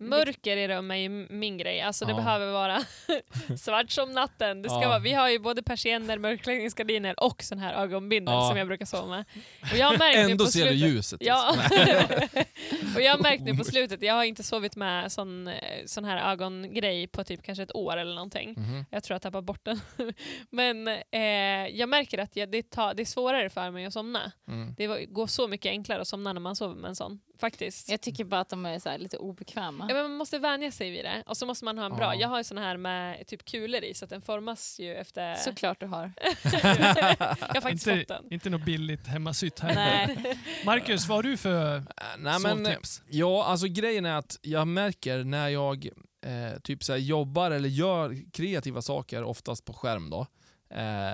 Mörker 0.00 0.56
i 0.56 0.68
rum 0.68 0.90
är 0.90 0.94
ju 0.96 1.08
min 1.30 1.58
grej. 1.58 1.80
Alltså 1.80 2.04
det 2.04 2.10
Ja. 2.10 2.16
behöver 2.16 2.52
vara 2.52 2.80
svart 3.58 3.90
som 3.90 4.12
natten. 4.12 4.62
Det 4.62 4.68
ska 4.68 4.82
Ja. 4.82 4.88
vara, 4.88 4.98
vi 4.98 5.12
har 5.12 5.28
ju 5.30 5.38
både 5.38 5.62
persienner, 5.62 6.18
mörkläggningsgardiner 6.18 7.24
och 7.24 7.42
sån 7.42 7.58
här 7.58 7.74
ögonbindel 7.74 8.34
Ja. 8.34 8.48
som 8.48 8.58
jag 8.58 8.66
brukar 8.66 8.86
sova 8.86 9.06
med. 9.06 9.24
Och 9.72 9.76
jag 9.78 9.86
har 9.86 9.98
märkt 9.98 10.30
Ändå 10.30 10.46
ser 10.46 10.60
du 10.60 10.78
slutet, 10.78 10.88
ljuset. 10.88 11.20
Ja. 11.24 11.54
och 12.96 13.02
jag 13.02 13.12
har 13.16 13.22
märkt 13.22 13.42
nu 13.42 13.56
på 13.56 13.64
slutet, 13.64 14.02
jag 14.02 14.14
har 14.14 14.24
inte 14.24 14.42
sovit 14.42 14.76
med 14.76 15.12
sån, 15.12 15.48
eh, 15.48 15.54
sån 15.86 16.04
här 16.04 16.32
ögongrej 16.32 17.06
på 17.06 17.24
typ 17.24 17.42
kanske 17.42 17.62
ett 17.62 17.74
år 17.74 17.96
eller 17.96 18.14
någonting. 18.14 18.54
Mhm. 18.56 18.84
Jag 18.90 19.02
tror 19.04 19.14
jag 19.14 19.22
tappar 19.22 19.42
bort 19.42 19.64
den. 19.64 19.80
Men 20.50 20.88
eh, 20.88 21.68
jag 21.78 21.88
märker 21.88 22.18
att 22.18 22.36
jag, 22.36 22.50
det, 22.50 22.70
tar, 22.70 22.94
det 22.94 23.02
är 23.02 23.06
svårare 23.06 23.50
för 23.50 23.70
mig 23.70 23.84
att 23.86 23.92
somna. 23.92 24.32
Mm. 24.48 24.74
Det 24.76 24.86
går 25.06 25.26
så 25.26 25.48
mycket 25.48 25.70
enklare 25.70 26.00
att 26.00 26.08
somna 26.08 26.32
när 26.32 26.40
man 26.40 26.56
sover 26.56 26.74
med 26.74 26.88
en 26.88 26.96
sån. 26.96 27.20
Faktiskt. 27.40 27.88
Jag 27.88 28.00
tycker 28.00 28.24
bara 28.24 28.40
att 28.40 28.48
de 28.48 28.66
är 28.66 28.78
så 28.78 28.88
här 28.88 28.98
lite 28.98 29.16
obekväma. 29.16 29.86
Ja, 29.88 29.94
men 29.94 30.02
man 30.02 30.16
måste 30.16 30.38
vänja 30.38 30.70
sig 30.72 30.90
vid 30.90 31.04
det. 31.04 31.22
Och 31.26 31.36
så 31.36 31.46
måste 31.46 31.64
man 31.64 31.78
ha 31.78 31.86
en 31.86 31.96
bra. 31.96 32.14
Ja. 32.14 32.20
Jag 32.20 32.28
har 32.28 32.38
ju 32.38 32.44
sån 32.44 32.58
här 32.58 32.76
med 32.76 33.26
typ 33.26 33.44
kulor 33.44 33.84
i 33.84 33.94
så 33.94 34.04
att 34.04 34.10
den 34.10 34.22
formas 34.22 34.80
ju 34.80 34.94
efter... 34.94 35.34
Såklart 35.34 35.80
du 35.80 35.86
har. 35.86 36.12
jag 36.42 37.54
har 37.54 37.60
faktiskt 37.60 37.86
Inte, 37.86 37.98
fått 38.00 38.08
den. 38.08 38.32
inte 38.32 38.50
något 38.50 38.64
billigt 38.64 39.06
hemmasytt 39.06 39.60
här. 39.60 39.74
Nej. 39.74 40.38
Marcus, 40.64 41.08
vad 41.08 41.18
har 41.18 41.22
du 41.22 41.36
för 41.36 41.60
Äh, 41.60 41.82
Nej, 42.18 42.40
men, 42.40 42.68
ja, 43.08 43.44
alltså 43.44 43.66
grejen 43.66 44.06
är 44.06 44.14
att 44.14 44.38
jag 44.42 44.68
märker 44.68 45.24
när 45.24 45.48
jag 45.48 45.88
eh, 46.26 46.60
typ 46.62 46.84
så 46.84 46.92
här, 46.92 46.98
jobbar 46.98 47.50
eller 47.50 47.68
gör 47.68 48.16
kreativa 48.32 48.82
saker, 48.82 49.22
oftast 49.22 49.64
på 49.64 49.72
skärm 49.72 50.10
då, 50.10 50.26
eh, 50.70 51.12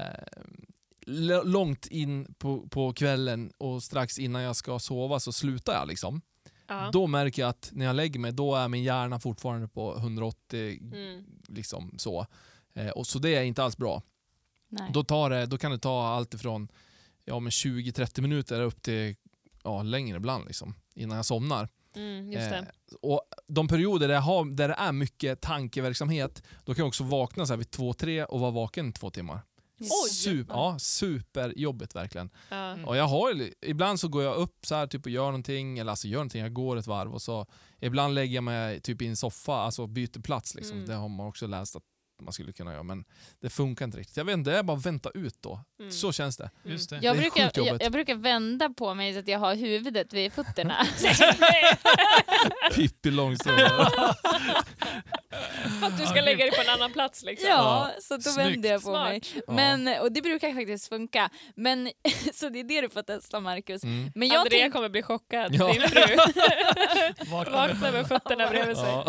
långt 1.45 1.87
in 1.87 2.35
på, 2.39 2.69
på 2.69 2.93
kvällen 2.93 3.53
och 3.59 3.83
strax 3.83 4.19
innan 4.19 4.43
jag 4.43 4.57
ska 4.57 4.79
sova 4.79 5.21
så 5.21 5.33
slutar 5.33 5.73
jag 5.73 5.89
liksom. 5.89 6.21
Ja. 6.69 6.91
Då 6.93 7.07
märker 7.07 7.43
jag 7.43 7.49
att 7.49 7.71
när 7.73 7.87
jag 7.87 7.97
lägger 7.97 8.21
mig, 8.21 8.33
då 8.33 8.55
är 8.55 8.69
min 8.69 8.83
hjärna 8.83 9.21
fortfarande 9.21 9.69
på 9.69 9.97
180, 9.97 10.79
Mm. 10.93 11.25
liksom 11.49 11.95
så. 11.99 12.27
Eh, 12.75 12.89
och 12.89 13.07
så 13.07 13.19
det 13.19 13.35
är 13.35 13.43
inte 13.43 13.63
alls 13.63 13.77
bra. 13.77 14.03
Nej. 14.69 14.91
Då, 14.93 15.05
tar 15.05 15.31
det, 15.31 15.47
då 15.47 15.59
kan 15.59 15.71
det 15.71 15.79
ta 15.79 16.07
allt 16.07 16.35
ifrån 16.35 16.69
ja, 17.25 17.41
men 17.41 17.51
20-30 17.51 18.21
minuter 18.21 18.61
upp 18.61 18.83
till 18.83 19.17
ja, 19.65 19.83
längre 19.83 20.17
ibland 20.17 20.47
liksom, 20.47 20.75
innan 20.95 21.17
jag 21.17 21.27
somnar. 21.27 21.69
Mm, 21.97 22.33
just 22.33 22.51
det. 22.51 22.57
Eh, 22.57 22.65
och 23.03 23.23
de 23.47 23.69
perioder 23.69 24.09
där, 24.09 24.15
jag 24.15 24.23
har, 24.23 24.45
där 24.45 24.69
det 24.69 24.75
är 24.75 24.93
mycket 24.93 25.41
tankeverksamhet, 25.41 26.43
då 26.65 26.75
kan 26.75 26.83
jag 26.83 26.89
också 26.89 27.05
vakna 27.05 27.47
så 27.47 27.53
här 27.53 27.59
vid 27.59 27.67
2-3 27.67 28.25
och 28.25 28.41
vara 28.41 28.51
vaken 28.51 28.89
i 28.89 28.93
två 28.93 29.11
timmar. 29.11 29.41
Super, 30.11 30.55
ja, 30.55 30.79
superjobbigt 30.79 31.97
verkligen. 31.97 32.31
Mm. 32.51 32.85
Och 32.85 32.97
jag 32.97 33.05
har, 33.05 33.51
ibland 33.63 34.01
så 34.01 34.09
går 34.09 34.23
jag 34.23 34.37
upp 34.37 34.67
så 34.67 34.75
här 34.75 34.87
typ 34.87 35.05
och 35.05 35.11
gör 35.11 35.25
någonting, 35.25 35.79
eller 35.79 35.91
alltså 35.91 36.09
gör 36.09 36.19
någonting, 36.19 36.43
jag 36.43 36.53
går 36.53 36.77
ett 36.77 36.87
varv 36.87 37.15
och 37.15 37.23
så 37.23 37.47
ibland 37.81 38.15
lägger 38.15 38.35
jag 38.35 38.45
mig 38.45 38.81
typ 38.81 39.03
i 39.03 39.07
en 39.07 39.17
soffa, 39.17 39.55
alltså 39.55 39.87
byter 39.87 40.21
plats. 40.21 40.55
Liksom. 40.55 40.77
Mm. 40.77 40.89
Det 40.89 40.95
har 40.95 41.09
man 41.09 41.27
också 41.27 41.47
läst 41.47 41.77
att 41.77 41.83
man 42.23 42.33
skulle 42.33 42.53
kunna 42.53 42.73
göra, 42.73 42.83
men 42.83 43.05
det 43.41 43.51
funkar 43.51 43.85
inte 43.85 43.99
riktigt. 43.99 44.17
Jag 44.17 44.25
vet 44.25 44.35
inte, 44.35 44.51
det 44.51 44.59
är 44.59 44.63
bara 44.63 44.77
att 44.77 44.87
vänta 44.87 45.11
ut 45.15 45.43
då. 45.43 45.61
Mm. 45.81 45.93
Så 45.93 46.13
känns 46.13 46.37
det. 46.37 46.51
Just 46.65 46.91
det. 46.91 46.99
Jag 47.03 47.17
Det 47.17 47.21
brukar, 47.21 47.51
jag, 47.55 47.83
jag 47.83 47.93
brukar 47.93 48.15
vända 48.15 48.71
på 48.71 48.95
mig 48.95 49.13
så 49.13 49.19
att 49.19 49.29
jag 49.29 49.39
har 49.39 49.55
huvudet 49.55 50.13
vid 50.13 50.33
fötterna. 50.33 50.77
Pippi 52.75 53.11
Långstrump. 53.11 53.61
Att 55.83 55.99
du 55.99 56.07
ska 56.07 56.21
lägga 56.21 56.45
dig 56.45 56.51
på 56.51 56.61
en 56.61 56.69
annan 56.69 56.93
plats 56.93 57.23
liksom. 57.23 57.49
ja, 57.49 57.91
så 58.01 58.17
då 58.17 58.21
Snyggt. 58.21 58.39
vänder 58.49 58.71
jag 58.71 58.83
på 58.83 58.89
Smart. 58.89 59.09
mig. 59.09 59.23
Men, 59.49 60.01
och 60.01 60.13
det 60.13 60.23
brukar 60.23 60.55
faktiskt 60.55 60.89
funka. 60.89 61.31
Men, 61.55 61.91
så 62.35 62.49
det 62.49 62.61
är 62.61 62.65
det 62.65 62.81
du 62.81 62.89
får 62.89 63.03
testa 63.03 63.41
Marcus. 63.41 63.85
Mm. 63.85 64.11
Men 64.15 64.29
jag 64.29 64.41
Andrea 64.41 64.61
tänk, 64.61 64.73
kommer 64.73 64.89
bli 64.89 65.03
chockad. 65.03 65.55
Ja. 65.55 65.73
Din 65.73 65.89
fru 65.89 66.17
Vakna 67.31 67.93
med 67.93 68.09
fötterna 68.09 68.51
bredvid 68.51 68.77
sig. 68.77 68.89
Ja. 68.89 69.07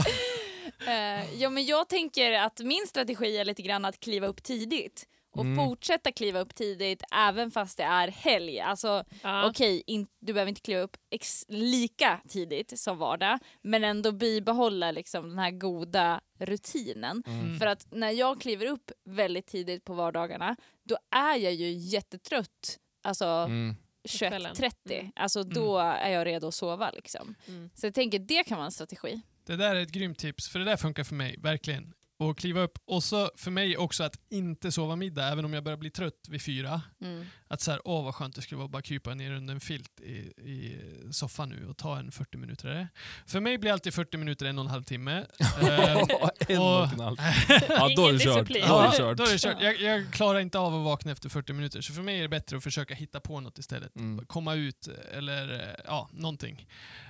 Eh, 0.88 1.34
ja, 1.42 1.50
men 1.50 1.66
jag 1.66 1.90
tänker 1.90 2.32
att 2.32 2.60
min 2.60 2.88
strategi 2.88 3.38
är 3.38 3.46
lite 3.46 3.62
grann 3.62 3.86
att 3.86 4.00
kliva 4.00 4.28
upp 4.28 4.44
tidigt. 4.44 5.08
Och 5.32 5.44
Mm. 5.46 5.66
fortsätta 5.66 6.12
kliva 6.12 6.40
upp 6.40 6.56
tidigt 6.56 7.04
även 7.16 7.52
fast 7.52 7.78
det 7.78 7.84
är 7.84 8.08
helg. 8.08 8.60
Alltså 8.60 9.04
Ja. 9.24 9.50
okej, 9.50 9.84
in, 9.88 10.08
du 10.20 10.34
behöver 10.34 10.50
inte 10.50 10.62
kliva 10.62 10.82
upp 10.82 10.98
ex- 11.10 11.46
lika 11.48 12.20
tidigt 12.30 12.80
som 12.80 12.98
vardag, 12.98 13.40
men 13.62 13.84
ändå 13.84 14.12
bibehålla 14.12 14.92
liksom 14.92 15.30
den 15.30 15.40
här 15.40 15.52
goda 15.52 16.22
rutinen. 16.40 17.24
Mm. 17.28 17.60
För 17.60 17.66
att 17.66 17.88
när 17.92 18.12
jag 18.12 18.42
kliver 18.42 18.66
upp 18.66 18.92
väldigt 19.06 19.48
tidigt 19.48 19.86
på 19.86 19.94
vardagarna, 19.94 20.56
då 20.84 20.98
är 21.16 21.36
jag 21.36 21.54
ju 21.54 21.72
jättetrött. 21.72 22.78
Alltså 23.04 23.26
Mm. 23.26 23.76
kvällen. 24.20 24.52
21.30, 24.56 25.00
Mm. 25.00 25.12
alltså 25.16 25.44
då 25.44 25.78
är 25.80 26.10
jag 26.10 26.26
redo 26.28 26.48
att 26.48 26.56
sova. 26.56 26.92
Liksom. 26.92 27.36
Mm. 27.48 27.70
Så 27.76 27.86
jag 27.88 27.94
tänker 27.94 28.20
det 28.20 28.44
kan 28.44 28.58
vara 28.58 28.66
en 28.66 28.72
strategi. 28.72 29.22
Det 29.48 29.56
där 29.56 29.76
är 29.76 29.80
ett 29.80 29.92
grymt 29.92 30.18
tips, 30.20 30.50
för 30.52 30.60
det 30.60 30.66
där 30.66 30.78
funkar 30.78 31.04
för 31.04 31.16
mig, 31.16 31.36
verkligen. 31.40 31.94
Och 32.20 32.38
kliva 32.38 32.62
upp. 32.62 32.78
Och 32.86 33.04
så 33.04 33.32
för 33.36 33.52
mig 33.52 33.78
också 33.78 34.04
att 34.04 34.16
inte 34.30 34.72
sova 34.72 34.96
middag, 34.96 35.28
även 35.28 35.46
om 35.46 35.54
jag 35.54 35.64
börjar 35.64 35.78
bli 35.78 35.90
trött 35.90 36.26
vid 36.30 36.42
fyra. 36.42 36.82
Mm. 37.02 37.26
Att 37.48 37.62
så 37.62 37.72
här, 37.72 37.82
åh 37.84 38.04
vad 38.06 38.16
skönt 38.16 38.36
det 38.36 38.42
skulle 38.42 38.58
vara 38.58 38.66
att 38.66 38.72
bara 38.72 38.82
krypa 38.82 39.14
ner 39.14 39.32
under 39.32 39.54
en 39.54 39.60
filt 39.60 40.00
i, 40.02 40.12
i 40.52 40.78
soffan 41.12 41.50
nu 41.50 41.68
och 41.68 41.78
ta 41.78 41.98
en 42.00 42.12
40 42.12 42.38
minuter. 42.38 42.88
För 43.28 43.40
mig 43.40 43.58
blir 43.58 43.72
alltid 43.72 43.94
40 43.94 44.18
minuter 44.18 44.46
en 44.46 44.60
och 44.60 44.66
en 44.66 44.72
halv 44.72 44.84
timme. 44.84 45.26
En 46.48 46.60
och- 46.60 46.94
en 46.94 47.00
halv. 47.00 47.18
Ja, 47.70 47.90
då 47.96 48.08
är 48.08 48.14
det 48.14 48.20
kört. 48.20 48.48
disciplin. 48.48 48.64
Då 48.68 48.80
är 48.80 48.84
Ja, 48.86 48.92
det 48.92 48.98
kört. 48.98 49.18
då 49.18 49.24
är 49.24 49.32
det 49.32 49.38
kört. 49.42 49.62
Jag, 49.62 49.82
jag 49.82 50.14
klarar 50.14 50.40
inte 50.40 50.60
av 50.60 50.76
att 50.76 50.84
vakna 50.86 51.12
efter 51.12 51.30
40 51.30 51.54
minuter, 51.54 51.82
så 51.82 51.94
för 51.94 52.02
mig 52.02 52.18
är 52.18 52.22
det 52.22 52.30
bättre 52.30 52.58
att 52.58 52.64
försöka 52.64 52.94
hitta 52.96 53.20
på 53.20 53.40
något 53.40 53.58
istället. 53.58 53.96
Mm. 53.96 54.26
Komma 54.26 54.54
ut 54.54 54.88
eller 55.14 55.54
eh, 55.60 55.76
ja, 55.86 56.10
någonting. 56.14 56.68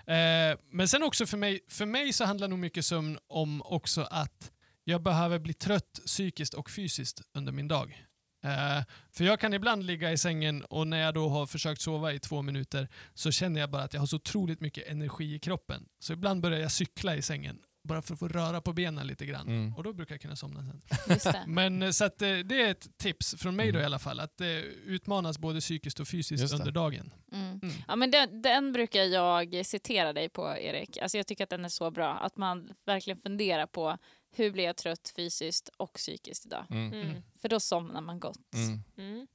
Eh, 0.07 0.57
men 0.71 0.87
sen 0.87 1.03
också 1.03 1.25
för 1.25 1.37
mig, 1.37 1.59
för 1.69 1.85
mig 1.85 2.13
så 2.13 2.25
handlar 2.25 2.47
nog 2.47 2.59
mycket 2.59 2.85
sömn 2.85 3.17
om 3.27 3.61
också 3.61 4.01
att 4.01 4.51
jag 4.89 5.01
behöver 5.03 5.39
bli 5.39 5.53
trött 5.53 5.99
psykiskt 6.05 6.53
och 6.53 6.69
fysiskt 6.69 7.21
under 7.33 7.51
min 7.51 7.67
dag. 7.67 8.05
Eh, 8.43 8.83
för 9.11 9.23
jag 9.23 9.39
kan 9.39 9.53
ibland 9.53 9.83
ligga 9.85 10.11
i 10.11 10.17
sängen 10.17 10.63
och 10.65 10.87
när 10.87 10.97
jag 10.97 11.13
då 11.13 11.29
har 11.29 11.45
försökt 11.45 11.81
sova 11.81 12.13
i 12.13 12.19
två 12.19 12.41
minuter 12.41 12.87
så 13.13 13.31
känner 13.31 13.59
jag 13.59 13.69
bara 13.69 13.83
att 13.83 13.93
jag 13.93 14.01
har 14.01 14.07
så 14.07 14.15
otroligt 14.15 14.61
mycket 14.61 14.87
energi 14.87 15.35
i 15.35 15.39
kroppen. 15.39 15.85
Så 15.99 16.13
ibland 16.13 16.41
börjar 16.41 16.59
jag 16.59 16.71
cykla 16.71 17.15
i 17.15 17.21
sängen 17.21 17.59
bara 17.87 18.01
för 18.01 18.13
att 18.13 18.19
få 18.19 18.27
röra 18.27 18.61
på 18.61 18.73
benen 18.73 19.07
lite 19.07 19.25
grann. 19.25 19.47
Mm. 19.47 19.75
Och 19.75 19.83
då 19.83 19.93
brukar 19.93 20.15
jag 20.15 20.21
kunna 20.21 20.35
somna 20.35 20.63
sen. 20.63 20.81
Just 21.09 21.23
det. 21.25 21.43
Men 21.47 21.83
eh, 21.83 21.89
så 21.89 22.05
att, 22.05 22.21
eh, 22.21 22.37
det 22.37 22.61
är 22.61 22.71
ett 22.71 22.97
tips 22.97 23.35
från 23.37 23.55
mig 23.55 23.65
då 23.71 23.77
Mm. 23.77 23.81
i 23.81 23.85
alla 23.85 23.99
fall, 23.99 24.19
att 24.19 24.41
eh, 24.41 24.47
utmanas 24.47 25.39
både 25.39 25.59
psykiskt 25.59 25.99
och 25.99 26.07
fysiskt 26.07 26.49
det. 26.51 26.57
under 26.57 26.71
dagen. 26.71 27.13
Mm. 27.31 27.59
Mm. 27.63 27.75
Ja, 27.87 27.95
men 27.95 28.11
den, 28.11 28.41
den 28.41 28.73
brukar 28.73 29.01
jag 29.03 29.65
citera 29.65 30.13
dig 30.13 30.29
på, 30.29 30.57
Erik. 30.57 30.97
Alltså, 30.97 31.17
jag 31.17 31.27
tycker 31.27 31.43
att 31.43 31.49
den 31.49 31.65
är 31.65 31.69
så 31.69 31.91
bra. 31.91 32.13
Att 32.17 32.37
man 32.37 32.69
verkligen 32.85 33.19
funderar 33.19 33.65
på 33.65 33.97
hur 34.37 34.51
blir 34.51 34.63
jag 34.63 34.75
trött 34.77 35.13
fysiskt 35.15 35.69
och 35.77 35.93
psykiskt 35.93 36.45
idag? 36.45 36.65
Mm. 36.69 36.93
Mm. 36.93 37.23
För 37.41 37.49
då 37.49 37.59
somnar 37.59 38.01
man 38.01 38.19
gott. 38.19 38.53
Mm. 38.53 38.83
Mm. 38.97 39.27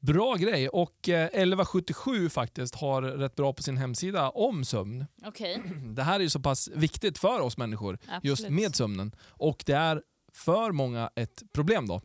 Bra 0.00 0.34
grej. 0.34 0.68
Och 0.68 1.08
eh, 1.08 1.24
1177 1.26 2.28
faktiskt 2.28 2.74
har 2.74 3.02
rätt 3.02 3.34
bra 3.36 3.52
på 3.52 3.62
sin 3.62 3.76
hemsida 3.76 4.30
om 4.30 4.64
sömn. 4.64 5.06
Okej, 5.24 5.62
Det 5.94 6.02
här 6.02 6.14
är 6.16 6.20
ju 6.20 6.30
så 6.30 6.40
pass 6.40 6.68
viktigt 6.74 7.18
för 7.18 7.40
oss 7.40 7.56
människor, 7.56 7.98
just 8.22 8.40
absolut. 8.44 8.60
med 8.62 8.76
sömnen. 8.76 9.14
Och 9.28 9.62
det 9.66 9.72
är 9.72 10.02
för 10.32 10.72
många 10.72 11.10
ett 11.16 11.42
problem 11.52 11.86
då. 11.86 12.02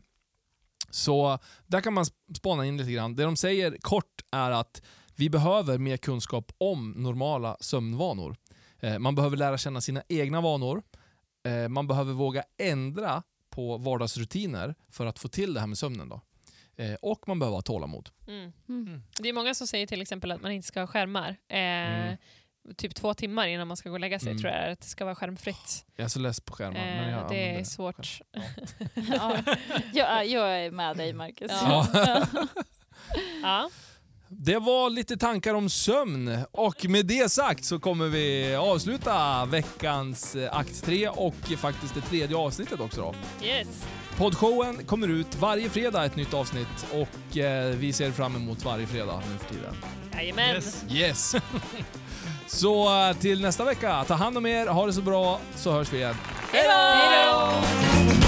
Så 0.90 1.38
där 1.66 1.80
kan 1.80 1.94
man 1.94 2.04
sp- 2.04 2.34
spana 2.36 2.66
in 2.66 2.76
lite 2.76 2.92
grann. 2.92 3.16
Det 3.16 3.22
de 3.22 3.36
säger 3.36 3.76
kort 3.80 4.22
är 4.30 4.50
att 4.50 4.82
vi 5.16 5.30
behöver 5.30 5.78
mer 5.78 5.96
kunskap 5.96 6.52
om 6.58 6.90
normala 6.90 7.56
sömnvanor. 7.60 8.36
Eh, 8.78 8.98
Man 8.98 9.14
behöver 9.14 9.36
lära 9.36 9.58
känna 9.58 9.80
sina 9.80 10.02
egna 10.08 10.40
vanor. 10.40 10.82
Eh, 11.42 11.68
Man 11.68 11.86
behöver 11.86 12.12
våga 12.12 12.42
ändra 12.58 13.22
på 13.50 13.76
vardagsrutiner 13.78 14.74
för 14.90 15.06
att 15.06 15.18
få 15.18 15.28
till 15.28 15.54
det 15.54 15.60
här 15.60 15.66
med 15.66 15.78
sömnen. 15.78 16.08
Då. 16.08 16.20
Eh, 16.76 16.94
Och 17.02 17.28
man 17.28 17.38
behöver 17.38 17.56
ha 17.56 17.62
tålamod. 17.62 18.08
Mm. 18.28 18.52
Mm. 18.68 19.02
Det 19.20 19.28
är 19.28 19.32
många 19.32 19.54
som 19.54 19.66
säger 19.66 19.86
till 19.86 20.02
exempel 20.02 20.30
att 20.32 20.42
man 20.42 20.52
inte 20.52 20.66
ska 20.68 20.80
ha 20.80 20.86
skärmar. 20.86 21.28
Eh, 21.48 21.58
Mm. 21.58 22.16
Typ 22.76 22.94
två 22.94 23.14
timmar 23.14 23.46
innan 23.46 23.68
man 23.68 23.76
ska 23.76 23.88
gå 23.88 23.92
och 23.94 24.00
lägga 24.00 24.18
sig 24.18 24.30
Mm. 24.30 24.40
tror 24.42 24.52
jag 24.52 24.72
att 24.72 24.80
det 24.80 24.86
ska 24.86 25.04
vara 25.04 25.14
skärmfritt. 25.14 25.84
Jag 25.96 26.04
är 26.04 26.08
så 26.08 26.18
less 26.20 26.40
på 26.40 26.52
skärmar. 26.52 26.72
men 26.80 27.04
Eh, 27.04 27.10
jag 27.10 27.28
det 27.30 27.54
är 27.60 27.64
svårt. 27.64 28.20
Ja, 28.94 29.36
jag, 29.92 30.26
jag 30.26 30.64
är 30.64 30.70
med 30.70 30.96
dig, 30.96 31.12
Marcus. 31.12 31.50
Ja. 31.50 31.86
Ja. 33.42 33.70
Det 34.32 34.58
var 34.58 34.90
lite 34.90 35.16
tankar 35.16 35.54
om 35.54 35.68
sömn 35.68 36.38
och 36.52 36.86
med 36.88 37.06
det 37.06 37.32
sagt 37.32 37.64
så 37.64 37.78
kommer 37.78 38.08
vi 38.08 38.54
avsluta 38.54 39.44
veckans 39.44 40.36
eh, 40.36 40.56
akt 40.56 40.84
3 40.84 41.08
och 41.08 41.34
faktiskt 41.58 41.94
det 41.94 42.00
tredje 42.00 42.36
avsnittet 42.36 42.80
också 42.80 43.00
då. 43.00 43.14
Yes. 43.46 43.68
Poddshowen 44.16 44.84
kommer 44.86 45.08
ut 45.08 45.36
varje 45.40 45.70
fredag 45.70 46.04
ett 46.04 46.16
nytt 46.16 46.34
avsnitt 46.34 46.86
och 46.92 47.36
eh, 47.36 47.76
vi 47.76 47.92
ser 47.92 48.10
fram 48.10 48.36
emot 48.36 48.64
varje 48.64 48.86
fredag 48.86 49.22
nu 49.32 49.38
för 49.38 49.54
tiden. 49.54 49.74
Jajamän. 50.14 50.54
Yes. 50.54 50.84
Yes! 50.90 51.34
så 52.46 53.08
eh, 53.08 53.16
till 53.16 53.40
nästa 53.40 53.64
vecka, 53.64 54.04
ta 54.04 54.14
hand 54.14 54.38
om 54.38 54.46
er, 54.46 54.66
ha 54.66 54.86
det 54.86 54.92
så 54.92 55.02
bra 55.02 55.40
så 55.56 55.72
hörs 55.72 55.92
vi 55.92 55.96
igen. 55.96 56.14
Hej 56.52 56.64
då! 56.64 58.19